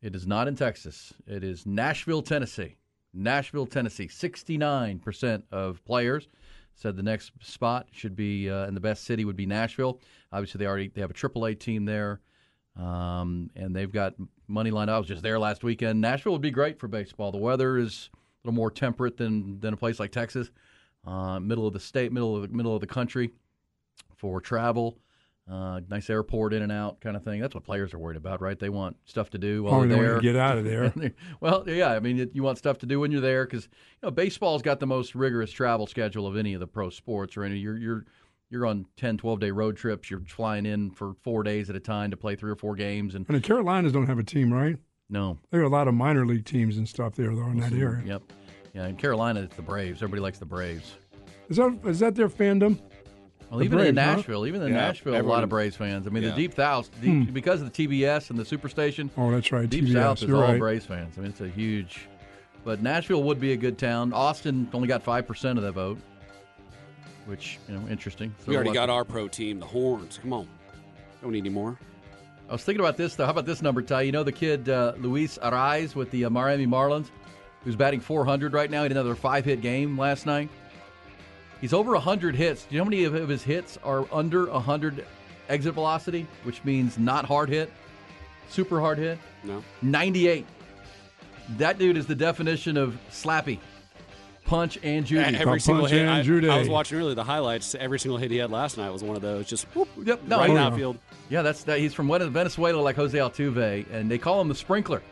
[0.00, 1.14] It is not in Texas.
[1.24, 2.78] It is Nashville, Tennessee.
[3.14, 4.08] Nashville, Tennessee.
[4.08, 6.28] 69% of players
[6.74, 10.00] said the next spot should be, uh, and the best city would be Nashville.
[10.32, 12.20] Obviously, they already they have a AAA team there,
[12.76, 14.14] um, and they've got
[14.48, 14.96] money lined up.
[14.96, 16.00] I was just there last weekend.
[16.00, 17.30] Nashville would be great for baseball.
[17.30, 20.50] The weather is a little more temperate than than a place like Texas.
[21.06, 23.30] Uh, middle of the state, middle of the middle of the country
[24.16, 24.98] for travel.
[25.52, 27.38] Uh, nice airport in and out kind of thing.
[27.38, 28.58] That's what players are worried about, right?
[28.58, 30.14] They want stuff to do while Oh, they they're there.
[30.16, 30.90] to get out of there.
[31.40, 34.10] well, yeah, I mean, you want stuff to do when you're there because you know
[34.10, 37.36] baseball's got the most rigorous travel schedule of any of the pro sports.
[37.36, 38.06] Or any you're you're
[38.48, 40.10] you're on 10, 12 day road trips.
[40.10, 43.14] You're flying in for four days at a time to play three or four games,
[43.14, 44.76] and And the Carolinas don't have a team, right?
[45.10, 47.72] no, There are a lot of minor league teams and stuff there, though, in that
[47.74, 48.02] area.
[48.06, 48.22] yep,
[48.74, 48.86] yeah.
[48.86, 49.98] In Carolina, it's the Braves.
[50.02, 50.94] Everybody likes the Braves.
[51.50, 52.78] Is that is that their fandom?
[53.52, 54.16] Well, The even in Braves, huh?
[54.16, 56.06] Nashville, even in Yeah, Nashville, a lot of Braves fans.
[56.06, 56.30] I mean, Yeah.
[56.30, 59.68] the Deep South, the, because of the TBS and the Superstation, Oh, that's right.
[59.68, 59.92] Deep TBS.
[59.92, 60.58] South is You're all right.
[60.58, 61.18] Braves fans.
[61.18, 62.08] I mean, it's a huge.
[62.64, 64.14] But Nashville would be a good town.
[64.14, 65.98] Austin only got five percent of that vote,
[67.26, 68.34] which you know, interesting.
[68.38, 70.18] So we already got our pro team, the Horns.
[70.22, 70.48] Come on.
[71.20, 71.78] Don't need any more.
[72.48, 73.24] I was thinking about this though.
[73.26, 74.02] How about this number, Ty?
[74.02, 77.10] You know the kid uh, Luis Arraez with the uh, Miami Marlins,
[77.64, 78.78] who's batting 400 right now.
[78.78, 80.48] He had another five-hit game last night.
[81.62, 82.64] He's over 100 hits.
[82.64, 85.06] Do you know how many of of his hits are under 100
[85.48, 87.72] exit velocity, which means not hard hit,
[88.50, 89.18] super hard hit?
[89.44, 89.62] No.
[89.80, 90.44] 98.
[91.56, 93.58] That dude is the definition of slappy,
[94.44, 95.22] punch and Judy.
[95.36, 96.02] Every Pop single punch hit.
[96.02, 96.48] and I, Judy.
[96.48, 97.74] I was watching earlier the highlights.
[97.74, 99.46] Every single hit he had last night was one of those.
[99.46, 100.98] Just whoop, Yep, no, right in he- outfield.
[101.28, 101.78] Yeah, that's that.
[101.78, 105.02] He's from Ven- Venezuela, like Jose Altuve, and they call him the sprinkler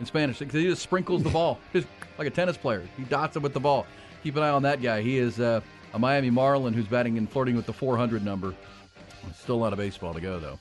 [0.00, 1.86] in Spanish because he just sprinkles the ball, just
[2.18, 2.82] like a tennis player.
[2.96, 3.86] He dots it with the ball.
[4.22, 5.00] Keep an eye on that guy.
[5.02, 5.60] He is uh,
[5.94, 8.54] a Miami Marlin who's batting and flirting with the 400 number.
[9.38, 10.58] Still a lot of baseball to go though.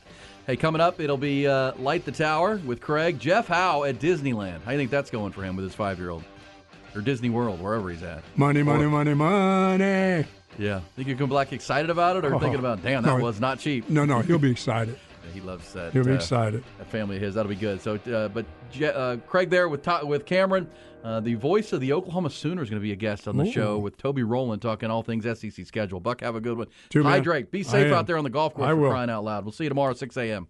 [0.47, 3.19] Hey, coming up, it'll be uh, Light the Tower with Craig.
[3.19, 4.59] Jeff Howe at Disneyland.
[4.61, 6.23] How do you think that's going for him with his five-year-old?
[6.95, 8.23] Or Disney World, wherever he's at.
[8.35, 10.25] Money, money, Or- money, money.
[10.57, 10.81] Yeah.
[10.95, 13.23] Think you come back excited about it or Oh, thinking about, damn, that no.
[13.23, 13.89] was not cheap?
[13.89, 14.97] No, no, he'll be excited.
[15.33, 15.93] He loves that.
[15.93, 16.61] He'll be uh, excited.
[16.79, 17.35] that family of his.
[17.35, 17.79] That'll be good.
[17.81, 20.67] So, uh, but Je- uh, Craig there with with Cameron,
[21.03, 23.45] uh, the voice of the Oklahoma Sooners, is going to be a guest on the
[23.45, 23.51] Ooh.
[23.51, 25.99] show with Toby Rowland talking all things SEC schedule.
[25.99, 26.67] Buck, have a good one.
[26.89, 27.03] Too.
[27.03, 27.51] Hydrate.
[27.51, 28.89] Be safe out there on the golf course I for will.
[28.91, 29.45] crying out loud.
[29.45, 30.47] We'll see you tomorrow at 6 a.m.